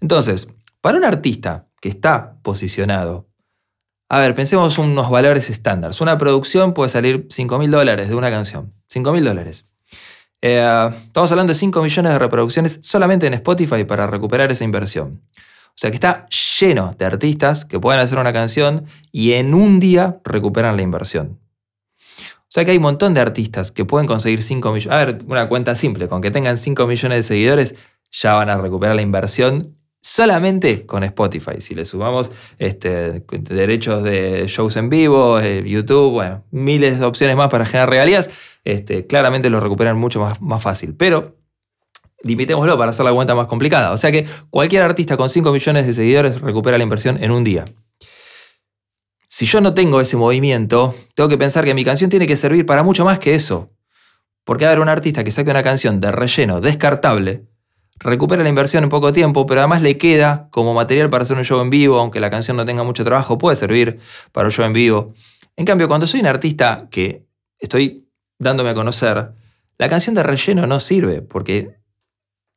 Entonces, 0.00 0.48
para 0.80 0.98
un 0.98 1.04
artista 1.04 1.66
que 1.80 1.88
está 1.88 2.36
posicionado. 2.42 3.28
A 4.08 4.18
ver, 4.20 4.34
pensemos 4.34 4.78
unos 4.78 5.10
valores 5.10 5.50
estándares. 5.50 6.00
Una 6.00 6.18
producción 6.18 6.74
puede 6.74 6.90
salir 6.90 7.26
5 7.28 7.58
mil 7.58 7.70
dólares 7.70 8.08
de 8.08 8.14
una 8.14 8.30
canción. 8.30 8.72
5 8.88 9.12
mil 9.12 9.24
dólares. 9.24 9.66
Eh, 10.42 10.90
estamos 11.06 11.30
hablando 11.30 11.52
de 11.52 11.58
5 11.58 11.82
millones 11.82 12.12
de 12.12 12.18
reproducciones 12.18 12.80
solamente 12.82 13.26
en 13.28 13.34
Spotify 13.34 13.84
para 13.84 14.08
recuperar 14.08 14.50
esa 14.50 14.64
inversión. 14.64 15.22
O 15.68 15.76
sea 15.76 15.90
que 15.90 15.94
está 15.94 16.26
lleno 16.60 16.94
de 16.98 17.04
artistas 17.04 17.64
que 17.64 17.80
pueden 17.80 18.00
hacer 18.00 18.18
una 18.18 18.32
canción 18.32 18.86
y 19.12 19.32
en 19.32 19.54
un 19.54 19.80
día 19.80 20.20
recuperan 20.24 20.76
la 20.76 20.82
inversión. 20.82 21.38
O 22.08 22.54
sea 22.54 22.64
que 22.64 22.72
hay 22.72 22.76
un 22.76 22.82
montón 22.82 23.14
de 23.14 23.20
artistas 23.20 23.72
que 23.72 23.86
pueden 23.86 24.06
conseguir 24.06 24.42
5 24.42 24.72
millones. 24.72 24.94
A 24.94 25.04
ver, 25.04 25.18
una 25.26 25.48
cuenta 25.48 25.74
simple, 25.74 26.08
con 26.08 26.20
que 26.20 26.30
tengan 26.30 26.58
5 26.58 26.86
millones 26.86 27.18
de 27.18 27.22
seguidores, 27.22 27.74
ya 28.10 28.34
van 28.34 28.50
a 28.50 28.58
recuperar 28.58 28.96
la 28.96 29.02
inversión 29.02 29.78
solamente 30.02 30.84
con 30.84 31.04
Spotify. 31.04 31.60
Si 31.60 31.74
le 31.74 31.84
sumamos 31.84 32.30
este, 32.58 33.24
derechos 33.40 34.02
de 34.02 34.44
shows 34.48 34.76
en 34.76 34.90
vivo, 34.90 35.38
eh, 35.38 35.62
YouTube, 35.64 36.10
bueno, 36.10 36.44
miles 36.50 36.98
de 36.98 37.06
opciones 37.06 37.36
más 37.36 37.48
para 37.48 37.64
generar 37.64 37.88
regalías, 37.88 38.28
este, 38.64 39.06
claramente 39.06 39.48
lo 39.48 39.60
recuperan 39.60 39.96
mucho 39.96 40.20
más, 40.20 40.42
más 40.42 40.60
fácil. 40.60 40.94
Pero 40.96 41.36
limitémoslo 42.22 42.76
para 42.76 42.90
hacer 42.90 43.04
la 43.04 43.12
cuenta 43.12 43.34
más 43.34 43.46
complicada. 43.46 43.92
O 43.92 43.96
sea 43.96 44.10
que 44.10 44.26
cualquier 44.50 44.82
artista 44.82 45.16
con 45.16 45.30
5 45.30 45.52
millones 45.52 45.86
de 45.86 45.94
seguidores 45.94 46.40
recupera 46.40 46.76
la 46.76 46.84
inversión 46.84 47.22
en 47.22 47.30
un 47.30 47.44
día. 47.44 47.64
Si 49.28 49.46
yo 49.46 49.60
no 49.60 49.72
tengo 49.72 50.00
ese 50.00 50.16
movimiento, 50.16 50.94
tengo 51.14 51.28
que 51.28 51.38
pensar 51.38 51.64
que 51.64 51.74
mi 51.74 51.84
canción 51.84 52.10
tiene 52.10 52.26
que 52.26 52.36
servir 52.36 52.66
para 52.66 52.82
mucho 52.82 53.04
más 53.04 53.18
que 53.18 53.34
eso. 53.34 53.70
Porque 54.44 54.66
haber 54.66 54.80
un 54.80 54.88
artista 54.88 55.24
que 55.24 55.30
saque 55.30 55.50
una 55.50 55.62
canción 55.62 56.00
de 56.00 56.10
relleno 56.10 56.60
descartable, 56.60 57.44
recupera 57.98 58.42
la 58.42 58.48
inversión 58.48 58.84
en 58.84 58.90
poco 58.90 59.12
tiempo, 59.12 59.46
pero 59.46 59.60
además 59.60 59.82
le 59.82 59.98
queda 59.98 60.48
como 60.50 60.74
material 60.74 61.10
para 61.10 61.22
hacer 61.22 61.36
un 61.36 61.44
show 61.44 61.60
en 61.60 61.70
vivo, 61.70 61.98
aunque 61.98 62.20
la 62.20 62.30
canción 62.30 62.56
no 62.56 62.64
tenga 62.64 62.82
mucho 62.82 63.04
trabajo, 63.04 63.38
puede 63.38 63.56
servir 63.56 63.98
para 64.32 64.46
un 64.46 64.52
show 64.52 64.64
en 64.64 64.72
vivo. 64.72 65.14
En 65.56 65.64
cambio, 65.64 65.88
cuando 65.88 66.06
soy 66.06 66.20
un 66.20 66.26
artista 66.26 66.88
que 66.90 67.26
estoy 67.58 68.08
dándome 68.38 68.70
a 68.70 68.74
conocer, 68.74 69.32
la 69.78 69.88
canción 69.88 70.14
de 70.14 70.22
relleno 70.22 70.66
no 70.66 70.80
sirve, 70.80 71.22
porque 71.22 71.76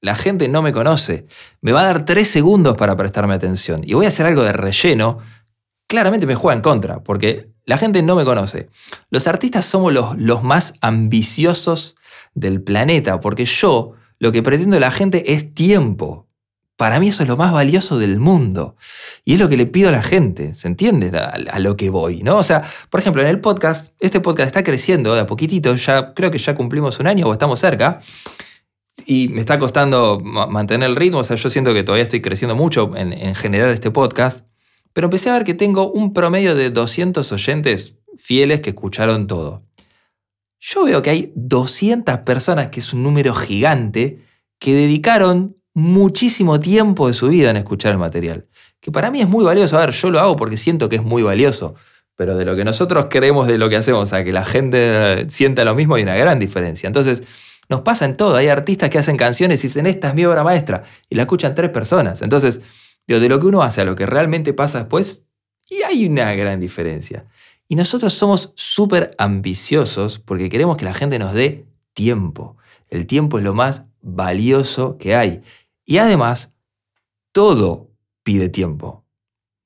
la 0.01 0.15
gente 0.15 0.47
no 0.47 0.61
me 0.61 0.71
conoce. 0.71 1.25
Me 1.61 1.71
va 1.71 1.81
a 1.81 1.85
dar 1.85 2.05
tres 2.05 2.27
segundos 2.27 2.77
para 2.77 2.95
prestarme 2.95 3.33
atención. 3.33 3.81
Y 3.83 3.93
voy 3.93 4.05
a 4.05 4.09
hacer 4.09 4.25
algo 4.25 4.43
de 4.43 4.53
relleno. 4.53 5.19
Claramente 5.87 6.27
me 6.27 6.35
juega 6.35 6.55
en 6.55 6.61
contra, 6.61 6.99
porque 7.03 7.49
la 7.65 7.77
gente 7.77 8.01
no 8.03 8.15
me 8.15 8.25
conoce. 8.25 8.69
Los 9.09 9.27
artistas 9.27 9.65
somos 9.65 9.93
los, 9.93 10.15
los 10.17 10.43
más 10.43 10.75
ambiciosos 10.81 11.95
del 12.35 12.61
planeta, 12.61 13.19
porque 13.19 13.45
yo 13.45 13.93
lo 14.19 14.32
que 14.32 14.43
pretendo 14.43 14.80
la 14.80 14.91
gente 14.91 15.34
es 15.34 15.54
tiempo. 15.54 16.28
Para 16.78 16.99
mí 16.99 17.08
eso 17.08 17.23
es 17.23 17.30
lo 17.30 17.38
más 17.38 17.54
valioso 17.54 17.97
del 17.97 18.19
mundo. 18.19 18.75
Y 19.23 19.36
es 19.36 19.39
lo 19.39 19.47
que 19.47 19.56
le 19.56 19.65
pido 19.65 19.89
a 19.89 19.91
la 19.93 20.04
gente, 20.04 20.56
¿se 20.56 20.67
entiende? 20.67 21.17
A, 21.17 21.60
lo 21.60 21.78
que 21.78 21.89
voy, 21.89 22.21
¿no? 22.21 22.38
O 22.38 22.43
sea, 22.43 22.63
por 22.89 22.99
ejemplo, 22.99 23.21
en 23.21 23.30
el 23.30 23.39
podcast, 23.39 23.93
este 24.01 24.19
podcast 24.19 24.47
está 24.47 24.63
creciendo 24.63 25.15
de 25.15 25.21
a 25.21 25.25
poquitito, 25.25 25.73
ya 25.75 26.13
creo 26.13 26.32
que 26.32 26.38
ya 26.38 26.54
cumplimos 26.54 26.99
un 26.99 27.08
año 27.08 27.28
o 27.28 27.32
estamos 27.32 27.60
cerca. 27.60 28.01
Y 29.06 29.30
me 29.30 29.39
está 29.39 29.58
costando 29.58 30.19
mantener 30.19 30.89
el 30.89 30.95
ritmo, 30.95 31.19
o 31.19 31.23
sea, 31.23 31.38
yo 31.38 31.49
siento 31.49 31.73
que 31.73 31.84
todavía 31.84 32.04
estoy 32.04 32.21
creciendo 32.21 32.56
mucho 32.56 32.91
en, 32.95 33.13
en 33.13 33.36
generar 33.36 33.69
este 33.69 33.91
podcast. 33.91 34.45
Pero 34.91 35.06
empecé 35.06 35.30
a 35.30 35.34
ver 35.34 35.43
que 35.43 35.54
tengo 35.54 35.91
un 35.91 36.13
promedio 36.13 36.56
de 36.56 36.71
200 36.71 37.30
oyentes 37.32 37.95
fieles 38.17 38.62
que 38.62 38.71
escucharon 38.71 39.28
todo. 39.28 39.63
Yo 40.67 40.86
veo 40.86 41.04
que 41.04 41.12
hay 41.12 41.32
200 41.36 42.19
personas, 42.19 42.69
que 42.69 42.80
es 42.80 42.91
un 42.91 43.04
número 43.04 43.36
gigante, 43.36 44.19
que 44.58 44.73
dedicaron 44.73 45.58
muchísimo 45.75 46.60
tiempo 46.60 47.08
de 47.08 47.13
su 47.13 47.28
vida 47.28 47.51
en 47.51 47.58
escuchar 47.58 47.91
el 47.91 47.99
material. 47.99 48.47
Que 48.80 48.91
para 48.91 49.12
mí 49.12 49.21
es 49.21 49.28
muy 49.28 49.45
valioso. 49.45 49.78
A 49.78 49.82
ver, 49.82 49.91
yo 49.91 50.10
lo 50.10 50.19
hago 50.19 50.36
porque 50.36 50.58
siento 50.58 50.89
que 50.89 50.95
es 50.95 51.04
muy 51.04 51.21
valioso. 51.21 51.75
Pero 52.15 52.36
de 52.36 52.45
lo 52.45 52.56
que 52.56 52.63
nosotros 52.63 53.08
creemos 53.12 53.45
de 53.45 53.60
lo 53.60 53.69
que 53.69 53.75
hacemos 53.75 54.12
a 54.13 54.23
que 54.23 54.32
la 54.32 54.43
gente 54.43 55.30
sienta 55.30 55.63
lo 55.65 55.75
mismo 55.75 55.95
hay 55.95 56.04
una 56.04 56.15
gran 56.15 56.39
diferencia. 56.39 56.88
Entonces, 56.88 57.21
nos 57.69 57.82
pasa 57.82 58.06
en 58.06 58.17
todo. 58.17 58.36
Hay 58.36 58.47
artistas 58.47 58.89
que 58.89 58.97
hacen 58.97 59.17
canciones 59.17 59.63
y 59.63 59.67
dicen, 59.67 59.86
esta 59.86 60.08
es 60.08 60.15
mi 60.15 60.25
obra 60.25 60.43
maestra. 60.43 60.84
Y 61.10 61.15
la 61.15 61.23
escuchan 61.23 61.54
tres 61.54 61.69
personas. 61.69 62.23
Entonces, 62.23 62.62
de 63.06 63.30
lo 63.30 63.39
que 63.39 63.45
uno 63.45 63.62
hace 63.62 63.82
a 63.82 63.86
lo 63.86 63.93
que 63.93 64.08
realmente 64.08 64.51
pasa 64.54 64.80
después, 64.80 65.25
y 65.69 65.84
hay 65.84 66.08
una 66.08 66.34
gran 66.34 66.60
diferencia. 66.60 67.25
Y 67.67 67.75
nosotros 67.75 68.13
somos 68.13 68.51
súper 68.56 69.15
ambiciosos 69.17 70.19
porque 70.19 70.49
queremos 70.49 70.78
que 70.78 70.86
la 70.86 70.93
gente 70.93 71.17
nos 71.17 71.34
dé 71.34 71.65
tiempo. 71.93 72.58
El 72.89 73.08
tiempo 73.08 73.38
es 73.39 73.43
lo 73.43 73.54
más 73.54 73.84
valioso 74.01 74.97
que 74.97 75.15
hay. 75.15 75.41
Y 75.86 75.97
además, 75.97 76.54
todo 77.32 77.91
pide 78.23 78.49
tiempo. 78.49 79.06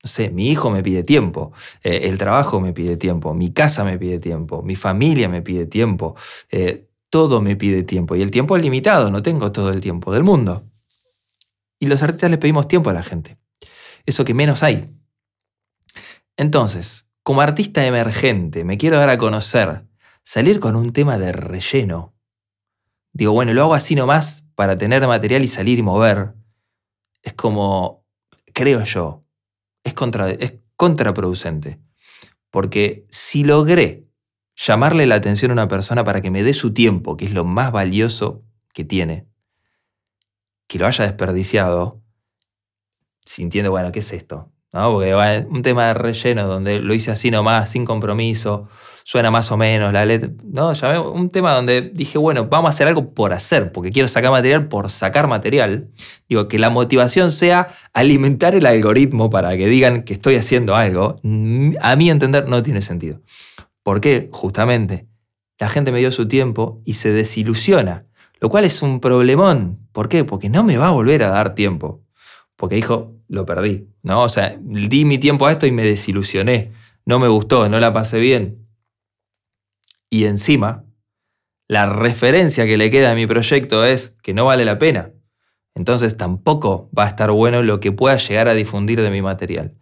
No 0.02 0.08
sé, 0.08 0.30
mi 0.30 0.48
hijo 0.48 0.70
me 0.70 0.82
pide 0.82 1.02
tiempo, 1.02 1.52
eh, 1.82 2.00
el 2.04 2.16
trabajo 2.16 2.58
me 2.58 2.72
pide 2.72 2.96
tiempo, 2.96 3.34
mi 3.34 3.52
casa 3.52 3.84
me 3.84 3.98
pide 3.98 4.18
tiempo, 4.18 4.62
mi 4.62 4.74
familia 4.74 5.28
me 5.28 5.42
pide 5.42 5.66
tiempo, 5.66 6.16
eh, 6.50 6.88
todo 7.10 7.42
me 7.42 7.54
pide 7.54 7.82
tiempo. 7.82 8.16
Y 8.16 8.22
el 8.22 8.30
tiempo 8.30 8.56
es 8.56 8.62
limitado, 8.62 9.10
no 9.10 9.22
tengo 9.22 9.52
todo 9.52 9.70
el 9.70 9.82
tiempo 9.82 10.10
del 10.10 10.22
mundo. 10.22 10.64
Y 11.78 11.86
los 11.86 12.02
artistas 12.02 12.30
le 12.30 12.38
pedimos 12.38 12.66
tiempo 12.66 12.88
a 12.88 12.94
la 12.94 13.02
gente. 13.02 13.36
Eso 14.06 14.24
que 14.24 14.32
menos 14.32 14.62
hay. 14.62 14.90
Entonces, 16.36 17.06
como 17.30 17.42
artista 17.42 17.86
emergente, 17.86 18.64
me 18.64 18.76
quiero 18.76 18.96
dar 18.96 19.08
a 19.08 19.16
conocer, 19.16 19.86
salir 20.24 20.58
con 20.58 20.74
un 20.74 20.92
tema 20.92 21.16
de 21.16 21.30
relleno. 21.30 22.12
Digo, 23.12 23.30
bueno, 23.30 23.54
lo 23.54 23.62
hago 23.62 23.74
así 23.74 23.94
nomás 23.94 24.44
para 24.56 24.76
tener 24.76 25.06
material 25.06 25.44
y 25.44 25.46
salir 25.46 25.78
y 25.78 25.82
mover. 25.82 26.34
Es 27.22 27.34
como, 27.34 28.04
creo 28.52 28.82
yo, 28.82 29.24
es, 29.84 29.94
es 30.40 30.54
contraproducente. 30.74 31.78
Porque 32.50 33.06
si 33.10 33.44
logré 33.44 34.08
llamarle 34.56 35.06
la 35.06 35.14
atención 35.14 35.52
a 35.52 35.54
una 35.54 35.68
persona 35.68 36.02
para 36.02 36.20
que 36.22 36.32
me 36.32 36.42
dé 36.42 36.52
su 36.52 36.74
tiempo, 36.74 37.16
que 37.16 37.26
es 37.26 37.30
lo 37.30 37.44
más 37.44 37.70
valioso 37.70 38.42
que 38.72 38.84
tiene, 38.84 39.28
que 40.66 40.80
lo 40.80 40.86
haya 40.88 41.04
desperdiciado, 41.04 42.02
sintiendo, 43.24 43.70
bueno, 43.70 43.92
¿qué 43.92 44.00
es 44.00 44.12
esto? 44.12 44.50
Porque 44.72 45.12
va 45.12 45.44
un 45.48 45.62
tema 45.62 45.88
de 45.88 45.94
relleno 45.94 46.46
donde 46.46 46.78
lo 46.78 46.94
hice 46.94 47.10
así 47.10 47.30
nomás, 47.30 47.70
sin 47.70 47.84
compromiso, 47.84 48.68
suena 49.02 49.30
más 49.30 49.50
o 49.50 49.56
menos 49.56 49.92
la 49.92 50.04
letra, 50.04 50.30
¿no? 50.44 50.72
un 51.12 51.30
tema 51.30 51.54
donde 51.54 51.90
dije, 51.92 52.18
bueno, 52.18 52.46
vamos 52.46 52.68
a 52.68 52.70
hacer 52.70 52.86
algo 52.86 53.12
por 53.12 53.32
hacer, 53.32 53.72
porque 53.72 53.90
quiero 53.90 54.06
sacar 54.06 54.30
material 54.30 54.68
por 54.68 54.88
sacar 54.90 55.26
material. 55.26 55.88
Digo, 56.28 56.46
que 56.46 56.60
la 56.60 56.70
motivación 56.70 57.32
sea 57.32 57.68
alimentar 57.92 58.54
el 58.54 58.66
algoritmo 58.66 59.28
para 59.28 59.56
que 59.56 59.66
digan 59.66 60.04
que 60.04 60.12
estoy 60.12 60.36
haciendo 60.36 60.76
algo, 60.76 61.16
a 61.80 61.96
mi 61.96 62.10
entender 62.10 62.48
no 62.48 62.62
tiene 62.62 62.80
sentido. 62.82 63.20
¿Por 63.82 64.00
qué? 64.00 64.28
Justamente, 64.30 65.08
la 65.58 65.68
gente 65.68 65.90
me 65.90 65.98
dio 65.98 66.12
su 66.12 66.28
tiempo 66.28 66.80
y 66.84 66.92
se 66.92 67.10
desilusiona, 67.10 68.06
lo 68.38 68.48
cual 68.50 68.64
es 68.64 68.82
un 68.82 69.00
problemón. 69.00 69.80
¿Por 69.92 70.08
qué? 70.08 70.24
Porque 70.24 70.48
no 70.48 70.62
me 70.62 70.76
va 70.76 70.88
a 70.88 70.92
volver 70.92 71.24
a 71.24 71.30
dar 71.30 71.54
tiempo 71.54 72.04
porque 72.60 72.74
dijo, 72.74 73.16
lo 73.30 73.46
perdí, 73.46 73.86
¿no? 74.02 74.24
O 74.24 74.28
sea, 74.28 74.58
di 74.60 75.04
mi 75.04 75.16
tiempo 75.16 75.46
a 75.46 75.52
esto 75.52 75.66
y 75.66 75.72
me 75.72 75.84
desilusioné, 75.84 76.72
no 77.06 77.20
me 77.20 77.28
gustó, 77.28 77.68
no 77.68 77.78
la 77.78 77.92
pasé 77.92 78.18
bien. 78.18 78.66
Y 80.10 80.24
encima, 80.24 80.84
la 81.68 81.86
referencia 81.86 82.66
que 82.66 82.76
le 82.76 82.90
queda 82.90 83.12
a 83.12 83.14
mi 83.14 83.28
proyecto 83.28 83.84
es 83.84 84.16
que 84.22 84.34
no 84.34 84.46
vale 84.46 84.64
la 84.64 84.78
pena. 84.78 85.12
Entonces 85.76 86.16
tampoco 86.16 86.90
va 86.96 87.04
a 87.04 87.06
estar 87.06 87.30
bueno 87.30 87.62
lo 87.62 87.78
que 87.78 87.92
pueda 87.92 88.16
llegar 88.16 88.48
a 88.48 88.54
difundir 88.54 89.00
de 89.00 89.10
mi 89.10 89.22
material. 89.22 89.76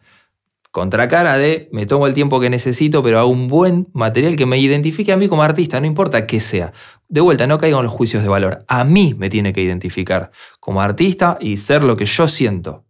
Contracara 0.71 1.39
de 1.39 1.71
me 1.73 1.87
tomo 1.87 2.07
el 2.07 2.13
tiempo 2.13 2.41
que 2.41 2.51
necesito, 2.51 3.03
pero 3.03 3.19
hago 3.19 3.31
un 3.31 3.49
buen 3.49 3.89
material 3.95 4.37
que 4.37 4.45
me 4.45 4.59
identifique 4.59 5.11
a 5.11 5.17
mí 5.17 5.27
como 5.27 5.43
artista, 5.43 5.81
no 5.81 5.87
importa 5.87 6.27
qué 6.27 6.41
sea. 6.41 6.75
De 7.09 7.23
vuelta, 7.23 7.47
no 7.47 7.57
caigan 7.57 7.83
los 7.83 7.93
juicios 7.93 8.23
de 8.23 8.29
valor. 8.29 8.59
A 8.69 8.85
mí 8.85 9.15
me 9.17 9.31
tiene 9.31 9.55
que 9.55 9.63
identificar 9.63 10.31
como 10.61 10.83
artista 10.83 11.39
y 11.41 11.57
ser 11.57 11.83
lo 11.83 11.97
que 11.97 12.05
yo 12.05 12.29
siento. 12.29 12.85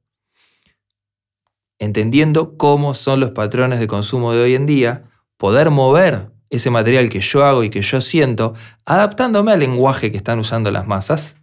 Entendiendo 1.79 2.57
cómo 2.57 2.95
son 2.95 3.21
los 3.21 3.31
patrones 3.31 3.79
de 3.79 3.87
consumo 3.87 4.33
de 4.33 4.43
hoy 4.43 4.55
en 4.55 4.67
día, 4.67 5.05
poder 5.37 5.71
mover 5.71 6.31
ese 6.51 6.71
material 6.71 7.09
que 7.11 7.21
yo 7.21 7.45
hago 7.45 7.63
y 7.63 7.71
que 7.71 7.83
yo 7.83 8.01
siento, 8.01 8.55
adaptándome 8.85 9.53
al 9.53 9.61
lenguaje 9.61 10.11
que 10.11 10.17
están 10.17 10.39
usando 10.39 10.71
las 10.71 10.87
masas 10.87 11.37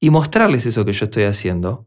y 0.00 0.10
mostrarles 0.10 0.66
eso 0.66 0.84
que 0.84 0.92
yo 0.92 1.04
estoy 1.04 1.24
haciendo 1.24 1.86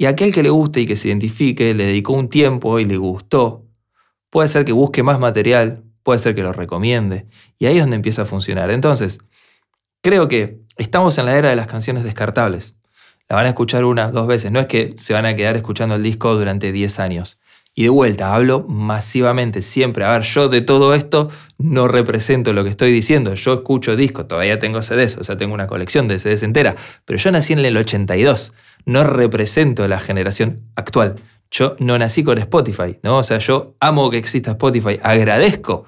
y 0.00 0.06
aquel 0.06 0.32
que 0.32 0.42
le 0.42 0.48
guste 0.48 0.80
y 0.80 0.86
que 0.86 0.96
se 0.96 1.08
identifique, 1.08 1.74
le 1.74 1.84
dedicó 1.84 2.14
un 2.14 2.30
tiempo 2.30 2.78
y 2.78 2.86
le 2.86 2.96
gustó, 2.96 3.66
puede 4.30 4.48
ser 4.48 4.64
que 4.64 4.72
busque 4.72 5.02
más 5.02 5.20
material, 5.20 5.84
puede 6.02 6.18
ser 6.18 6.34
que 6.34 6.42
lo 6.42 6.54
recomiende. 6.54 7.26
Y 7.58 7.66
ahí 7.66 7.76
es 7.76 7.82
donde 7.82 7.96
empieza 7.96 8.22
a 8.22 8.24
funcionar. 8.24 8.70
Entonces, 8.70 9.18
creo 10.02 10.26
que 10.26 10.62
estamos 10.78 11.18
en 11.18 11.26
la 11.26 11.36
era 11.36 11.50
de 11.50 11.56
las 11.56 11.66
canciones 11.66 12.02
descartables. 12.02 12.76
La 13.30 13.36
van 13.36 13.46
a 13.46 13.50
escuchar 13.50 13.84
una, 13.84 14.10
dos 14.10 14.26
veces. 14.26 14.50
No 14.50 14.58
es 14.58 14.66
que 14.66 14.90
se 14.96 15.14
van 15.14 15.24
a 15.24 15.36
quedar 15.36 15.56
escuchando 15.56 15.94
el 15.94 16.02
disco 16.02 16.34
durante 16.34 16.72
10 16.72 16.98
años. 16.98 17.38
Y 17.72 17.84
de 17.84 17.88
vuelta, 17.88 18.34
hablo 18.34 18.66
masivamente, 18.68 19.62
siempre. 19.62 20.04
A 20.04 20.10
ver, 20.10 20.22
yo 20.22 20.48
de 20.48 20.60
todo 20.62 20.94
esto 20.94 21.28
no 21.56 21.86
represento 21.86 22.52
lo 22.52 22.64
que 22.64 22.70
estoy 22.70 22.90
diciendo. 22.90 23.32
Yo 23.34 23.54
escucho 23.54 23.94
discos, 23.94 24.26
todavía 24.26 24.58
tengo 24.58 24.82
CDs, 24.82 25.16
o 25.16 25.22
sea, 25.22 25.36
tengo 25.36 25.54
una 25.54 25.68
colección 25.68 26.08
de 26.08 26.18
CDs 26.18 26.42
entera. 26.42 26.74
Pero 27.04 27.20
yo 27.20 27.30
nací 27.30 27.52
en 27.52 27.60
el 27.60 27.76
82 27.76 28.52
no 28.84 29.04
represento 29.04 29.86
la 29.86 30.00
generación 30.00 30.62
actual. 30.74 31.14
Yo 31.52 31.76
no 31.78 31.98
nací 31.98 32.24
con 32.24 32.38
Spotify, 32.38 32.98
¿no? 33.04 33.18
O 33.18 33.22
sea, 33.22 33.38
yo 33.38 33.76
amo 33.78 34.10
que 34.10 34.18
exista 34.18 34.52
Spotify, 34.52 34.98
agradezco 35.02 35.84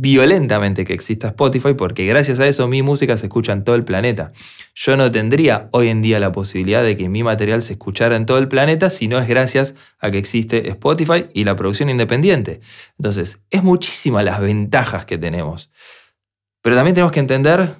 violentamente 0.00 0.84
que 0.84 0.92
exista 0.92 1.28
Spotify 1.28 1.74
porque 1.74 2.06
gracias 2.06 2.40
a 2.40 2.46
eso 2.46 2.68
mi 2.68 2.82
música 2.82 3.16
se 3.16 3.26
escucha 3.26 3.52
en 3.52 3.64
todo 3.64 3.76
el 3.76 3.84
planeta. 3.84 4.32
Yo 4.74 4.96
no 4.96 5.10
tendría 5.10 5.68
hoy 5.72 5.88
en 5.88 6.02
día 6.02 6.20
la 6.20 6.32
posibilidad 6.32 6.82
de 6.82 6.96
que 6.96 7.08
mi 7.08 7.22
material 7.22 7.62
se 7.62 7.74
escuchara 7.74 8.16
en 8.16 8.26
todo 8.26 8.38
el 8.38 8.48
planeta 8.48 8.90
si 8.90 9.08
no 9.08 9.18
es 9.18 9.28
gracias 9.28 9.74
a 9.98 10.10
que 10.10 10.18
existe 10.18 10.68
Spotify 10.68 11.26
y 11.32 11.44
la 11.44 11.56
producción 11.56 11.90
independiente. 11.90 12.60
Entonces, 12.98 13.40
es 13.50 13.62
muchísimas 13.62 14.24
las 14.24 14.40
ventajas 14.40 15.04
que 15.06 15.18
tenemos. 15.18 15.70
Pero 16.62 16.76
también 16.76 16.94
tenemos 16.94 17.12
que 17.12 17.20
entender 17.20 17.76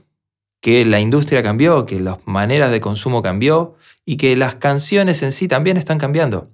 que 0.61 0.85
la 0.85 1.00
industria 1.00 1.42
cambió, 1.42 1.87
que 1.87 2.00
las 2.00 2.18
maneras 2.26 2.70
de 2.70 2.81
consumo 2.81 3.22
cambió 3.22 3.76
y 4.05 4.16
que 4.16 4.37
las 4.37 4.55
canciones 4.55 5.22
en 5.22 5.33
sí 5.33 5.48
también 5.48 5.76
están 5.76 5.98
cambiando. 5.98 6.50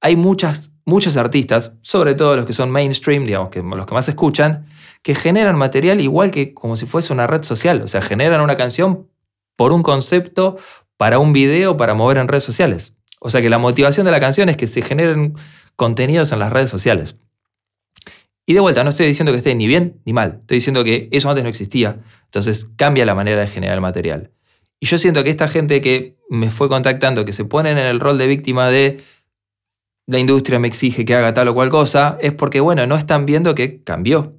Hay 0.00 0.16
muchas, 0.16 0.71
muchos 0.84 1.16
artistas, 1.16 1.72
sobre 1.82 2.14
todo 2.14 2.36
los 2.36 2.44
que 2.44 2.52
son 2.52 2.70
mainstream, 2.70 3.24
digamos, 3.24 3.50
que 3.50 3.62
los 3.62 3.86
que 3.86 3.94
más 3.94 4.08
escuchan, 4.08 4.66
que 5.02 5.14
generan 5.14 5.56
material 5.56 6.00
igual 6.00 6.30
que 6.30 6.54
como 6.54 6.76
si 6.76 6.86
fuese 6.86 7.12
una 7.12 7.26
red 7.26 7.42
social. 7.44 7.82
O 7.82 7.88
sea, 7.88 8.02
generan 8.02 8.40
una 8.40 8.56
canción 8.56 9.08
por 9.56 9.72
un 9.72 9.82
concepto, 9.82 10.56
para 10.96 11.18
un 11.18 11.32
video, 11.32 11.76
para 11.76 11.94
mover 11.94 12.18
en 12.18 12.28
redes 12.28 12.44
sociales. 12.44 12.94
O 13.20 13.30
sea 13.30 13.40
que 13.40 13.50
la 13.50 13.58
motivación 13.58 14.04
de 14.04 14.12
la 14.12 14.20
canción 14.20 14.48
es 14.48 14.56
que 14.56 14.66
se 14.66 14.82
generen 14.82 15.34
contenidos 15.76 16.32
en 16.32 16.38
las 16.38 16.52
redes 16.52 16.70
sociales. 16.70 17.16
Y 18.44 18.54
de 18.54 18.60
vuelta, 18.60 18.82
no 18.82 18.90
estoy 18.90 19.06
diciendo 19.06 19.30
que 19.30 19.38
esté 19.38 19.54
ni 19.54 19.66
bien 19.66 20.00
ni 20.04 20.12
mal, 20.12 20.38
estoy 20.40 20.56
diciendo 20.56 20.82
que 20.82 21.08
eso 21.12 21.30
antes 21.30 21.44
no 21.44 21.48
existía, 21.48 22.00
entonces 22.24 22.68
cambia 22.76 23.06
la 23.06 23.14
manera 23.14 23.40
de 23.40 23.46
generar 23.46 23.80
material. 23.80 24.32
Y 24.80 24.86
yo 24.86 24.98
siento 24.98 25.22
que 25.22 25.30
esta 25.30 25.46
gente 25.46 25.80
que 25.80 26.16
me 26.28 26.50
fue 26.50 26.68
contactando, 26.68 27.24
que 27.24 27.32
se 27.32 27.44
ponen 27.44 27.78
en 27.78 27.86
el 27.86 28.00
rol 28.00 28.18
de 28.18 28.26
víctima 28.26 28.68
de 28.68 29.00
la 30.06 30.18
industria 30.18 30.58
me 30.58 30.68
exige 30.68 31.04
que 31.04 31.14
haga 31.14 31.32
tal 31.34 31.48
o 31.48 31.54
cual 31.54 31.68
cosa, 31.68 32.18
es 32.20 32.32
porque, 32.32 32.60
bueno, 32.60 32.86
no 32.86 32.96
están 32.96 33.26
viendo 33.26 33.54
que 33.54 33.82
cambió. 33.82 34.34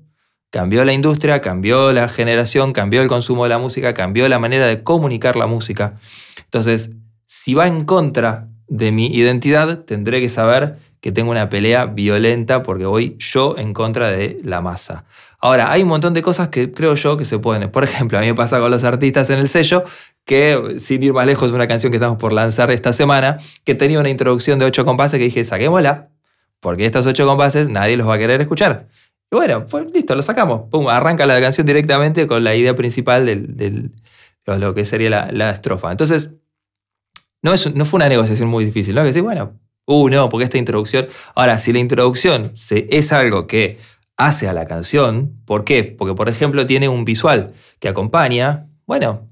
Cambió 0.50 0.86
la 0.86 0.94
industria, 0.94 1.42
cambió 1.42 1.92
la 1.92 2.08
generación, 2.08 2.74
cambió 2.74 3.02
el 3.02 3.08
consumo 3.08 3.44
de 3.44 3.50
la 3.50 3.58
música, 3.58 3.94
cambió 3.94 4.28
la 4.30 4.38
manera 4.38 4.68
de 4.68 4.84
comunicar 4.84 5.36
la 5.36 5.48
música. 5.48 5.98
Entonces, 6.44 6.92
si 7.26 7.56
va 7.56 7.66
en 7.66 7.86
contra 7.86 8.50
de 8.68 8.92
mi 8.92 9.08
identidad, 9.08 9.80
tendré 9.86 10.22
que 10.22 10.30
saber 10.30 10.78
que 11.02 11.12
tengo 11.12 11.32
una 11.32 11.50
pelea 11.50 11.86
violenta 11.86 12.64
porque 12.64 12.86
voy 12.86 13.18
yo 13.20 13.58
en 13.58 13.74
contra 13.74 14.10
de 14.10 14.40
la 14.44 14.62
masa. 14.62 15.06
Ahora, 15.40 15.72
hay 15.72 15.84
un 15.84 15.90
montón 15.90 16.14
de 16.14 16.22
cosas 16.22 16.48
que 16.48 16.72
creo 16.72 16.96
yo 16.96 17.18
que 17.18 17.26
se 17.26 17.40
pueden. 17.40 17.70
Por 17.70 17.84
ejemplo, 17.84 18.18
a 18.18 18.22
mí 18.22 18.28
me 18.28 18.36
pasa 18.36 18.60
con 18.60 18.72
los 18.72 18.84
artistas 18.86 19.30
en 19.30 19.40
el 19.40 19.48
sello 19.48 19.84
que, 20.26 20.76
sin 20.78 21.04
ir 21.04 21.14
más 21.14 21.26
lejos, 21.26 21.52
una 21.52 21.68
canción 21.68 21.92
que 21.92 21.98
estamos 21.98 22.18
por 22.18 22.34
lanzar 22.34 22.72
esta 22.72 22.94
semana, 22.94 23.40
que 23.64 23.76
tenía 23.76 24.00
una 24.00 24.10
introducción 24.10 24.60
de 24.60 24.66
ocho 24.66 24.86
compases 24.86 25.18
que 25.18 25.26
dije, 25.26 25.44
saquémosla, 25.44 26.10
porque 26.60 26.86
estos 26.86 27.06
ocho 27.06 27.26
compases 27.28 27.70
nadie 27.70 27.98
los 27.98 28.08
va 28.08 28.16
a 28.16 28.18
querer 28.18 28.40
escuchar. 28.42 28.88
Y 29.32 29.36
bueno, 29.36 29.66
pues 29.66 29.92
listo, 29.92 30.16
lo 30.16 30.22
sacamos. 30.22 30.70
Pum, 30.70 30.88
arranca 30.88 31.26
la 31.26 31.40
canción 31.42 31.68
directamente 31.68 32.28
con 32.28 32.44
la 32.44 32.56
idea 32.56 32.76
principal 32.76 33.26
de 33.26 33.90
lo 34.46 34.74
que 34.74 34.86
sería 34.86 35.32
la, 35.32 35.50
estrofa. 35.50 35.92
Entonces, 35.92 36.32
no, 37.42 37.54
es, 37.54 37.74
no 37.76 37.84
fue 37.84 37.98
una 37.98 38.10
negociación 38.10 38.48
muy 38.48 38.64
difícil, 38.64 38.96
¿no? 38.96 39.02
Que 39.02 39.08
decir, 39.08 39.24
bueno, 39.24 39.60
uh, 39.86 40.10
no, 40.10 40.30
porque 40.30 40.46
esta 40.46 40.58
introducción. 40.58 41.08
Ahora, 41.36 41.58
si 41.58 41.74
la 41.74 41.80
introducción 41.80 42.54
es 42.70 43.12
algo 43.12 43.48
que 43.48 43.80
hace 44.16 44.48
a 44.48 44.54
la 44.54 44.66
canción, 44.66 45.42
¿por 45.46 45.66
qué? 45.66 45.84
Porque, 45.84 46.14
por 46.14 46.30
ejemplo, 46.30 46.66
tiene 46.66 46.88
un 46.88 47.04
visual 47.04 47.54
que 47.80 47.90
acompaña, 47.90 48.68
bueno, 48.86 49.28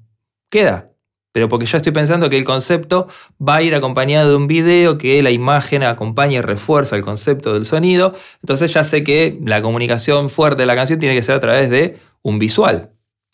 queda 0.51 0.91
pero 1.31 1.47
porque 1.47 1.65
ya 1.65 1.77
estoy 1.77 1.91
pensando 1.91 2.29
que 2.29 2.37
el 2.37 2.43
concepto 2.43 3.07
va 3.39 3.57
a 3.57 3.61
ir 3.61 3.73
acompañado 3.73 4.29
de 4.29 4.35
un 4.35 4.47
video, 4.47 4.97
que 4.97 5.21
la 5.21 5.31
imagen 5.31 5.83
acompaña 5.83 6.39
y 6.39 6.41
refuerza 6.41 6.95
el 6.95 7.03
concepto 7.03 7.53
del 7.53 7.65
sonido, 7.65 8.13
entonces 8.41 8.73
ya 8.73 8.83
sé 8.83 9.03
que 9.03 9.39
la 9.45 9.61
comunicación 9.61 10.29
fuerte 10.29 10.63
de 10.63 10.65
la 10.65 10.75
canción 10.75 10.99
tiene 10.99 11.15
que 11.15 11.23
ser 11.23 11.35
a 11.35 11.39
través 11.39 11.69
de 11.69 11.97
un 12.21 12.37
visual, 12.37 12.91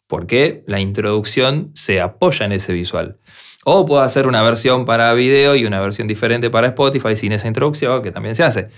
porque 0.07 0.63
la 0.67 0.79
introducción 0.79 1.71
se 1.73 1.99
apoya 1.99 2.45
en 2.45 2.51
ese 2.51 2.73
visual. 2.73 3.17
O 3.65 3.85
puedo 3.85 4.01
hacer 4.01 4.27
una 4.27 4.41
versión 4.43 4.85
para 4.85 5.13
video 5.13 5.55
y 5.55 5.65
una 5.65 5.81
versión 5.81 6.07
diferente 6.07 6.49
para 6.49 6.67
Spotify 6.67 7.15
sin 7.15 7.33
esa 7.33 7.47
introducción, 7.47 8.01
que 8.01 8.11
también 8.11 8.33
se 8.33 8.43
hace. 8.43 8.69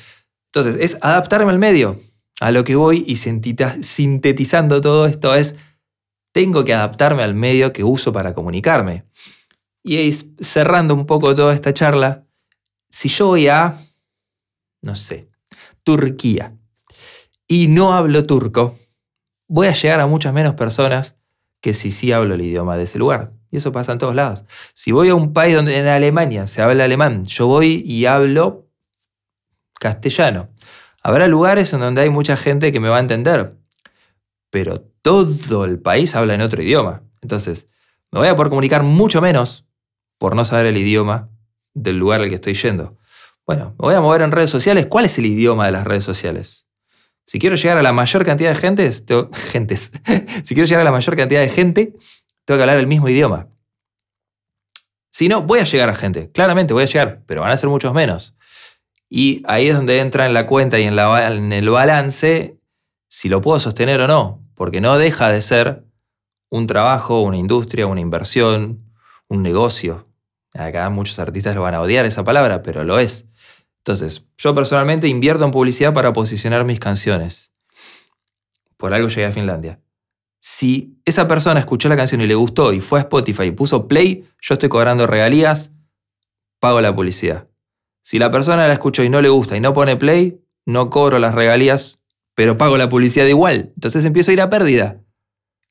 Entonces, 0.52 0.78
es 0.80 0.98
adaptarme 1.02 1.52
al 1.52 1.60
medio. 1.60 2.00
A 2.42 2.50
lo 2.52 2.64
que 2.64 2.76
voy 2.76 3.04
y 3.06 3.18
sintetizando 3.18 4.82
todo 4.82 5.06
esto 5.06 5.36
es 5.36 5.56
tengo 6.32 6.64
que 6.64 6.74
adaptarme 6.74 7.24
al 7.24 7.34
medio 7.34 7.74
que 7.74 7.84
uso 7.84 8.12
para 8.12 8.34
comunicarme. 8.34 9.06
Y 9.84 10.12
cerrando 10.12 10.94
un 10.94 11.06
poco 11.06 11.34
toda 11.36 11.54
esta 11.54 11.74
charla, 11.74 12.26
si 12.90 13.10
yo 13.10 13.28
voy 13.28 13.48
a, 13.48 13.78
no 14.82 14.96
sé, 14.96 15.30
Turquía 15.84 16.56
y 17.48 17.68
no 17.68 17.94
hablo 17.94 18.26
turco, 18.26 18.78
voy 19.48 19.68
a 19.68 19.74
llegar 19.74 20.00
a 20.00 20.08
muchas 20.08 20.34
menos 20.34 20.54
personas 20.54 21.16
que 21.62 21.74
si 21.74 21.92
sí 21.92 22.12
hablo 22.12 22.36
el 22.36 22.42
idioma 22.42 22.78
de 22.78 22.84
ese 22.84 23.00
lugar. 23.00 23.32
Y 23.52 23.58
eso 23.58 23.72
pasa 23.72 23.92
en 23.92 23.98
todos 23.98 24.14
lados. 24.14 24.44
Si 24.74 24.92
voy 24.92 25.10
a 25.10 25.16
un 25.16 25.34
país 25.34 25.56
donde 25.56 25.78
en 25.78 25.88
Alemania 25.88 26.46
se 26.46 26.62
habla 26.62 26.84
alemán, 26.84 27.26
yo 27.26 27.48
voy 27.48 27.82
y 27.86 28.06
hablo 28.06 28.68
castellano. 29.80 30.50
Habrá 31.02 31.28
lugares 31.28 31.74
en 31.74 31.80
donde 31.80 32.02
hay 32.02 32.10
mucha 32.10 32.38
gente 32.38 32.72
que 32.72 32.80
me 32.80 32.90
va 32.90 32.98
a 32.98 33.02
entender, 33.02 33.56
pero 34.50 34.82
todo 35.02 35.66
el 35.66 35.80
país 35.80 36.16
habla 36.16 36.34
en 36.34 36.42
otro 36.42 36.62
idioma. 36.62 37.04
Entonces, 37.22 37.68
me 38.12 38.20
voy 38.20 38.28
a 38.28 38.36
poder 38.36 38.50
comunicar 38.50 38.84
mucho 38.84 39.22
menos 39.22 39.66
por 40.18 40.36
no 40.36 40.46
saber 40.46 40.66
el 40.66 40.78
idioma 40.78 41.30
del 41.74 41.98
lugar 41.98 42.22
al 42.22 42.30
que 42.30 42.36
estoy 42.36 42.54
yendo. 42.54 42.98
Bueno, 43.46 43.72
me 43.80 43.86
voy 43.86 43.96
a 43.96 44.02
mover 44.02 44.22
en 44.22 44.32
redes 44.32 44.50
sociales. 44.50 44.88
¿Cuál 44.88 45.06
es 45.06 45.18
el 45.18 45.26
idioma 45.26 45.66
de 45.66 45.72
las 45.72 45.86
redes 45.86 46.04
sociales? 46.04 46.68
Si 47.26 47.40
quiero 47.40 47.56
llegar 47.56 47.78
a 47.78 47.84
la 47.84 47.94
mayor 47.94 48.26
cantidad 48.26 48.50
de 48.50 48.56
gentes, 49.52 49.92
si 50.44 50.54
quiero 50.54 50.68
llegar 50.68 50.82
a 50.82 50.86
la 50.86 50.92
mayor 50.92 51.16
cantidad 51.16 51.42
de 51.42 51.50
gente, 51.50 51.94
tengo 52.46 52.58
que 52.58 52.64
hablar 52.64 52.78
el 52.78 52.88
mismo 52.88 53.08
idioma. 53.10 53.48
Si 55.12 55.28
no, 55.28 55.42
voy 55.42 55.60
a 55.60 55.64
llegar 55.64 55.90
a 55.90 55.96
gente. 55.96 56.32
Claramente 56.32 56.74
voy 56.74 56.84
a 56.84 56.88
llegar, 56.88 57.24
pero 57.26 57.42
van 57.42 57.52
a 57.52 57.58
ser 57.58 57.70
muchos 57.70 57.94
menos. 57.94 58.36
Y 59.10 59.44
ahí 59.48 59.70
es 59.70 59.76
donde 59.76 60.00
entra 60.00 60.28
en 60.28 60.34
la 60.34 60.46
cuenta 60.46 60.80
y 60.80 60.84
en 60.84 61.54
el 61.54 61.70
balance 61.70 62.59
si 63.10 63.28
lo 63.28 63.42
puedo 63.42 63.60
sostener 63.60 64.00
o 64.02 64.08
no 64.08 64.50
porque 64.60 64.82
no 64.82 64.98
deja 64.98 65.30
de 65.30 65.42
ser 65.42 65.86
un 66.50 66.68
trabajo, 66.68 67.22
una 67.22 67.38
industria, 67.38 67.88
una 67.88 68.02
inversión, 68.02 68.92
un 69.30 69.42
negocio. 69.42 70.10
Acá 70.54 70.90
muchos 70.90 71.18
artistas 71.18 71.56
lo 71.56 71.62
van 71.62 71.76
a 71.76 71.82
odiar 71.82 72.06
esa 72.06 72.26
palabra, 72.26 72.62
pero 72.62 72.84
lo 72.84 73.00
es. 73.00 73.26
Entonces, 73.78 74.26
yo 74.38 74.54
personalmente 74.54 75.08
invierto 75.08 75.46
en 75.46 75.52
publicidad 75.52 75.94
para 75.94 76.12
posicionar 76.12 76.66
mis 76.66 76.78
canciones. 76.78 77.54
Por 78.76 78.94
algo 78.94 79.08
llegué 79.08 79.28
a 79.28 79.32
Finlandia. 79.32 79.80
Si 80.42 81.00
esa 81.06 81.26
persona 81.26 81.62
escuchó 81.62 81.88
la 81.88 81.96
canción 81.96 82.20
y 82.20 82.28
le 82.28 82.36
gustó 82.36 82.74
y 82.74 82.82
fue 82.82 83.00
a 83.00 83.04
Spotify 83.04 83.44
y 83.44 83.52
puso 83.52 83.88
play, 83.88 84.28
yo 84.42 84.56
estoy 84.56 84.68
cobrando 84.68 85.08
regalías, 85.08 85.74
pago 86.60 86.82
la 86.82 86.94
publicidad. 86.94 87.48
Si 88.02 88.20
la 88.20 88.30
persona 88.30 88.68
la 88.68 88.74
escuchó 88.74 89.04
y 89.04 89.10
no 89.10 89.22
le 89.22 89.30
gusta 89.30 89.56
y 89.56 89.62
no 89.62 89.74
pone 89.74 89.96
play, 89.96 90.42
no 90.66 90.90
cobro 90.90 91.18
las 91.18 91.34
regalías, 91.34 91.99
pero 92.40 92.58
pago 92.58 92.78
la 92.78 92.88
publicidad 92.88 93.26
igual. 93.26 93.74
Entonces 93.76 94.06
empiezo 94.06 94.32
a 94.32 94.34
ir 94.34 94.40
a 94.40 94.50
pérdida. 94.50 95.02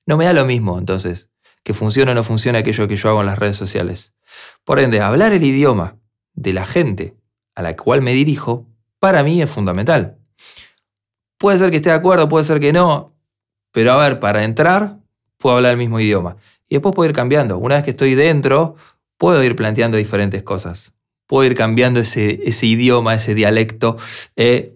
No 0.05 0.19
me 0.19 0.27
da 0.27 0.35
lo 0.35 0.45
mismo, 0.45 0.79
entonces, 0.79 1.31
que 1.63 1.73
funcione 1.73 2.13
o 2.13 2.15
no 2.15 2.23
funcione 2.23 2.59
aquello 2.59 2.87
que 2.87 2.97
yo 2.97 3.09
hago 3.09 3.21
en 3.21 3.27
las 3.27 3.39
redes 3.39 3.57
sociales. 3.57 4.13
Por 4.65 4.79
ende, 4.79 5.01
hablar 5.01 5.33
el 5.33 5.43
idioma 5.43 5.97
de 6.35 6.53
la 6.53 6.67
gente 6.67 7.17
a 7.55 7.63
la 7.63 7.75
cual 7.75 8.03
me 8.03 8.13
dirijo, 8.13 8.67
para 8.99 9.23
mí 9.23 9.41
es 9.41 9.49
fundamental. 9.51 10.19
Puede 11.39 11.57
ser 11.57 11.71
que 11.71 11.77
esté 11.77 11.89
de 11.89 11.97
acuerdo, 11.97 12.29
puede 12.29 12.45
ser 12.45 12.61
que 12.61 12.75
no, 12.75 13.17
pero 13.73 13.93
a 13.93 13.97
ver, 13.97 14.21
para 14.21 14.45
entrar, 14.45 14.99
puedo 15.39 15.57
hablar 15.57 15.73
el 15.73 15.79
mismo 15.79 16.01
idioma. 16.01 16.37
Y 16.69 16.75
después 16.75 16.95
puedo 16.95 17.09
ir 17.09 17.17
cambiando. 17.17 17.57
Una 17.57 17.77
vez 17.77 17.85
que 17.85 17.93
estoy 17.93 18.15
dentro, 18.15 18.77
puedo 19.17 19.43
ir 19.43 19.57
planteando 19.57 19.97
diferentes 19.97 20.43
cosas. 20.43 20.93
Puedo 21.27 21.45
ir 21.45 21.55
cambiando 21.55 22.01
ese, 22.01 22.43
ese 22.45 22.67
idioma, 22.67 23.15
ese 23.15 23.35
dialecto. 23.35 23.97
Eh, 24.37 24.75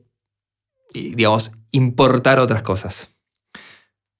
y, 0.94 1.14
digamos, 1.14 1.52
importar 1.72 2.38
otras 2.38 2.62
cosas. 2.62 3.10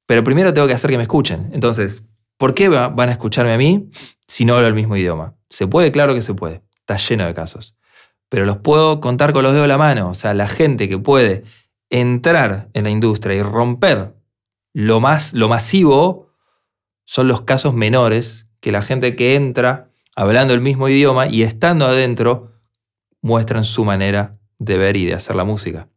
Pero 0.07 0.25
primero 0.25 0.53
tengo 0.53 0.67
que 0.67 0.75
hacer 0.75 0.91
que 0.91 0.97
me 0.97 1.05
escuchen. 1.05 1.51
Entonces, 1.53 2.05
¿por 2.37 2.55
qué 2.55 2.69
van 2.69 3.09
a 3.09 3.13
escucharme 3.13 3.53
a 3.53 3.59
mí 3.59 3.91
si 4.27 4.45
no 4.45 4.57
hablo 4.57 4.67
el 4.67 4.75
mismo 4.75 4.97
idioma? 4.97 5.37
¿Se 5.49 5.67
puede? 5.67 5.93
Claro 5.93 6.15
que 6.15 6.23
se 6.23 6.35
puede. 6.35 6.63
Está 6.75 6.97
lleno 6.97 7.25
de 7.25 7.35
casos. 7.35 7.77
Pero 8.29 8.45
los 8.45 8.59
puedo 8.59 9.01
contar 9.01 9.33
con 9.33 9.43
los 9.43 9.53
dedos 9.53 9.65
de 9.65 9.69
la 9.69 9.79
mano. 9.79 10.11
O 10.11 10.15
sea, 10.15 10.35
la 10.35 10.49
gente 10.49 10.89
que 10.89 10.99
puede 10.99 11.45
entrar 11.91 12.69
en 12.73 12.85
la 12.85 12.91
industria 12.91 13.37
y 13.37 13.43
romper 13.43 14.15
lo, 14.73 15.01
más, 15.01 15.35
lo 15.35 15.49
masivo 15.49 16.31
son 17.05 17.29
los 17.29 17.43
casos 17.43 17.75
menores 17.75 18.49
que 18.61 18.73
la 18.73 18.81
gente 18.83 19.15
que 19.17 19.35
entra 19.35 19.91
hablando 20.17 20.55
el 20.55 20.61
mismo 20.61 20.89
idioma 20.89 21.27
y 21.27 21.43
estando 21.43 21.87
adentro 21.87 22.53
muestran 23.21 23.65
su 23.65 23.85
manera 23.85 24.39
de 24.59 24.79
ver 24.79 24.97
y 24.97 25.07
de 25.07 25.15
hacer 25.15 25.37
la 25.37 25.45
música. 25.45 25.89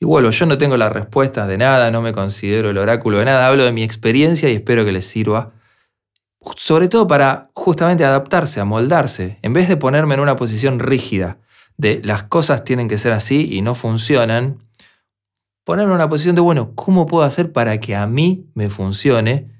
Y 0.00 0.04
vuelvo, 0.06 0.30
yo 0.30 0.46
no 0.46 0.58
tengo 0.58 0.76
las 0.76 0.92
respuestas 0.92 1.48
de 1.48 1.58
nada, 1.58 1.90
no 1.90 2.02
me 2.02 2.12
considero 2.12 2.70
el 2.70 2.78
oráculo 2.78 3.18
de 3.18 3.24
nada, 3.24 3.48
hablo 3.48 3.64
de 3.64 3.72
mi 3.72 3.82
experiencia 3.82 4.48
y 4.48 4.54
espero 4.54 4.84
que 4.84 4.92
les 4.92 5.06
sirva. 5.06 5.52
Sobre 6.54 6.88
todo 6.88 7.06
para 7.08 7.50
justamente 7.52 8.04
adaptarse, 8.04 8.60
amoldarse, 8.60 9.38
en 9.42 9.52
vez 9.52 9.68
de 9.68 9.76
ponerme 9.76 10.14
en 10.14 10.20
una 10.20 10.36
posición 10.36 10.78
rígida, 10.78 11.38
de 11.76 12.00
las 12.04 12.24
cosas 12.24 12.64
tienen 12.64 12.88
que 12.88 12.98
ser 12.98 13.12
así 13.12 13.48
y 13.50 13.60
no 13.60 13.74
funcionan, 13.74 14.62
ponerme 15.64 15.92
en 15.92 15.96
una 15.96 16.08
posición 16.08 16.36
de, 16.36 16.42
bueno, 16.42 16.72
¿cómo 16.74 17.06
puedo 17.06 17.24
hacer 17.24 17.52
para 17.52 17.78
que 17.78 17.96
a 17.96 18.06
mí 18.06 18.46
me 18.54 18.68
funcione 18.68 19.50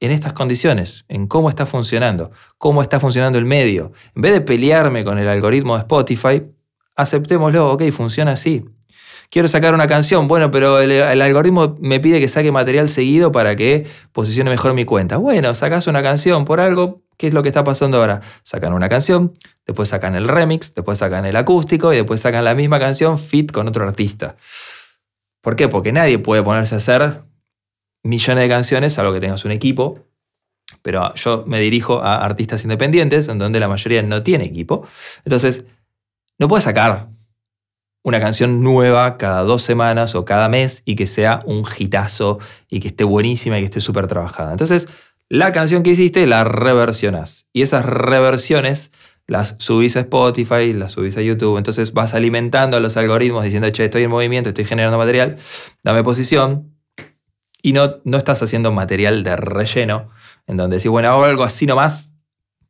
en 0.00 0.10
estas 0.10 0.32
condiciones? 0.32 1.04
En 1.08 1.26
cómo 1.26 1.50
está 1.50 1.66
funcionando, 1.66 2.32
cómo 2.56 2.80
está 2.80 3.00
funcionando 3.00 3.38
el 3.38 3.44
medio. 3.44 3.92
En 4.14 4.22
vez 4.22 4.32
de 4.32 4.40
pelearme 4.40 5.04
con 5.04 5.18
el 5.18 5.28
algoritmo 5.28 5.74
de 5.74 5.80
Spotify, 5.80 6.42
aceptémoslo, 6.96 7.70
ok, 7.72 7.90
funciona 7.90 8.32
así. 8.32 8.64
Quiero 9.32 9.48
sacar 9.48 9.72
una 9.72 9.86
canción, 9.86 10.28
bueno, 10.28 10.50
pero 10.50 10.78
el, 10.78 11.22
algoritmo 11.22 11.78
me 11.80 12.00
pide 12.00 12.20
que 12.20 12.28
saque 12.28 12.52
material 12.52 12.90
seguido 12.90 13.32
para 13.32 13.56
que 13.56 13.86
posicione 14.12 14.50
mejor 14.50 14.74
mi 14.74 14.84
cuenta. 14.84 15.16
Bueno, 15.16 15.54
sacas 15.54 15.86
una 15.86 16.02
canción 16.02 16.44
por 16.44 16.60
algo, 16.60 17.00
¿qué 17.16 17.28
es 17.28 17.32
lo 17.32 17.42
que 17.42 17.48
está 17.48 17.64
pasando 17.64 17.96
ahora? 17.96 18.20
Sacan 18.42 18.74
una 18.74 18.90
canción, 18.90 19.32
después 19.66 19.88
sacan 19.88 20.16
el 20.16 20.28
remix, 20.28 20.74
después 20.74 20.98
sacan 20.98 21.24
el 21.24 21.34
acústico 21.34 21.94
y 21.94 21.96
después 21.96 22.20
sacan 22.20 22.44
la 22.44 22.54
misma 22.54 22.78
canción 22.78 23.16
fit 23.16 23.50
con 23.50 23.66
otro 23.66 23.88
artista. 23.88 24.36
¿Por 25.40 25.56
qué? 25.56 25.66
Porque 25.66 25.92
nadie 25.92 26.18
puede 26.18 26.42
ponerse 26.42 26.74
a 26.74 26.78
hacer 26.78 27.22
millones 28.02 28.42
de 28.42 28.48
canciones, 28.50 28.92
salvo 28.92 29.14
que 29.14 29.20
tengas 29.20 29.46
un 29.46 29.52
equipo. 29.52 30.00
Pero 30.82 31.14
yo 31.14 31.44
me 31.46 31.58
dirijo 31.58 32.02
a 32.02 32.22
artistas 32.22 32.64
independientes, 32.64 33.28
en 33.28 33.38
donde 33.38 33.60
la 33.60 33.68
mayoría 33.68 34.02
no 34.02 34.22
tiene 34.22 34.44
equipo. 34.44 34.86
Entonces, 35.24 35.64
no 36.38 36.48
puedes 36.48 36.64
sacar 36.64 37.08
una 38.02 38.20
canción 38.20 38.62
nueva 38.62 39.16
cada 39.16 39.42
dos 39.42 39.62
semanas 39.62 40.14
o 40.14 40.24
cada 40.24 40.48
mes 40.48 40.82
y 40.84 40.96
que 40.96 41.06
sea 41.06 41.40
un 41.44 41.64
hitazo 41.78 42.38
y 42.68 42.80
que 42.80 42.88
esté 42.88 43.04
buenísima 43.04 43.58
y 43.58 43.62
que 43.62 43.66
esté 43.66 43.80
súper 43.80 44.06
trabajada. 44.06 44.50
Entonces, 44.50 44.88
la 45.28 45.52
canción 45.52 45.82
que 45.82 45.90
hiciste 45.90 46.26
la 46.26 46.44
reversionas 46.44 47.48
y 47.52 47.62
esas 47.62 47.86
reversiones 47.86 48.90
las 49.26 49.54
subís 49.58 49.96
a 49.96 50.00
Spotify, 50.00 50.72
las 50.72 50.92
subís 50.92 51.16
a 51.16 51.22
YouTube, 51.22 51.56
entonces 51.56 51.92
vas 51.94 52.12
alimentando 52.14 52.76
a 52.76 52.80
los 52.80 52.96
algoritmos 52.96 53.44
diciendo, 53.44 53.70
che, 53.70 53.84
estoy 53.84 54.02
en 54.02 54.10
movimiento, 54.10 54.50
estoy 54.50 54.64
generando 54.64 54.98
material, 54.98 55.36
dame 55.82 56.02
posición, 56.02 56.72
y 57.62 57.72
no, 57.72 58.00
no 58.04 58.18
estás 58.18 58.42
haciendo 58.42 58.72
material 58.72 59.22
de 59.22 59.36
relleno, 59.36 60.10
en 60.46 60.56
donde 60.56 60.76
decís, 60.76 60.90
bueno, 60.90 61.08
hago 61.08 61.24
algo 61.24 61.44
así 61.44 61.66
nomás 61.66 62.16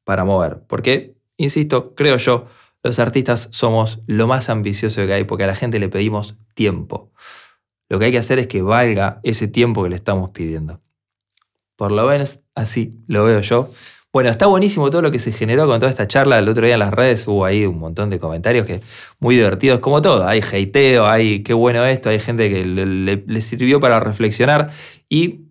para 0.04 0.24
mover, 0.24 0.62
porque, 0.68 1.16
insisto, 1.38 1.94
creo 1.94 2.18
yo, 2.18 2.46
los 2.82 2.98
artistas 2.98 3.48
somos 3.52 4.00
lo 4.06 4.26
más 4.26 4.48
ambicioso 4.48 5.06
que 5.06 5.12
hay 5.12 5.24
porque 5.24 5.44
a 5.44 5.46
la 5.46 5.54
gente 5.54 5.78
le 5.78 5.88
pedimos 5.88 6.36
tiempo. 6.54 7.12
Lo 7.88 7.98
que 7.98 8.06
hay 8.06 8.12
que 8.12 8.18
hacer 8.18 8.38
es 8.38 8.46
que 8.46 8.62
valga 8.62 9.20
ese 9.22 9.48
tiempo 9.48 9.82
que 9.82 9.90
le 9.90 9.96
estamos 9.96 10.30
pidiendo. 10.30 10.80
Por 11.76 11.92
lo 11.92 12.06
menos 12.06 12.40
así 12.54 12.94
lo 13.06 13.24
veo 13.24 13.40
yo. 13.40 13.70
Bueno, 14.12 14.28
está 14.28 14.46
buenísimo 14.46 14.90
todo 14.90 15.00
lo 15.00 15.10
que 15.10 15.18
se 15.18 15.32
generó 15.32 15.66
con 15.66 15.80
toda 15.80 15.90
esta 15.90 16.06
charla. 16.06 16.38
El 16.38 16.48
otro 16.48 16.66
día 16.66 16.74
en 16.74 16.80
las 16.80 16.92
redes 16.92 17.26
hubo 17.26 17.44
ahí 17.44 17.64
un 17.64 17.78
montón 17.78 18.10
de 18.10 18.18
comentarios 18.18 18.66
que 18.66 18.82
muy 19.20 19.36
divertidos, 19.36 19.80
como 19.80 20.02
todo. 20.02 20.26
Hay 20.26 20.40
hateo, 20.40 21.06
hay 21.06 21.42
qué 21.42 21.54
bueno 21.54 21.84
esto, 21.86 22.10
hay 22.10 22.18
gente 22.18 22.50
que 22.50 22.64
le, 22.64 23.24
le 23.26 23.40
sirvió 23.40 23.80
para 23.80 24.00
reflexionar. 24.00 24.70
Y 25.08 25.46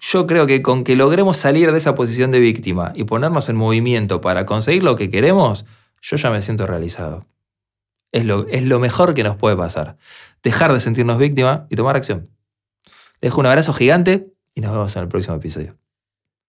yo 0.00 0.26
creo 0.26 0.46
que 0.46 0.62
con 0.62 0.82
que 0.82 0.96
logremos 0.96 1.36
salir 1.36 1.70
de 1.70 1.78
esa 1.78 1.94
posición 1.94 2.30
de 2.30 2.40
víctima 2.40 2.92
y 2.96 3.04
ponernos 3.04 3.48
en 3.48 3.56
movimiento 3.56 4.20
para 4.20 4.44
conseguir 4.46 4.82
lo 4.82 4.96
que 4.96 5.08
queremos, 5.08 5.66
yo 6.00 6.16
ya 6.16 6.30
me 6.30 6.42
siento 6.42 6.66
realizado. 6.66 7.26
Es 8.12 8.24
lo, 8.24 8.46
es 8.48 8.64
lo 8.64 8.78
mejor 8.78 9.14
que 9.14 9.22
nos 9.22 9.36
puede 9.36 9.56
pasar. 9.56 9.96
Dejar 10.42 10.72
de 10.72 10.80
sentirnos 10.80 11.18
víctima 11.18 11.66
y 11.70 11.76
tomar 11.76 11.96
acción. 11.96 12.30
Les 13.20 13.30
dejo 13.30 13.40
un 13.40 13.46
abrazo 13.46 13.72
gigante 13.72 14.32
y 14.54 14.60
nos 14.60 14.72
vemos 14.72 14.96
en 14.96 15.02
el 15.02 15.08
próximo 15.08 15.36
episodio. 15.36 15.76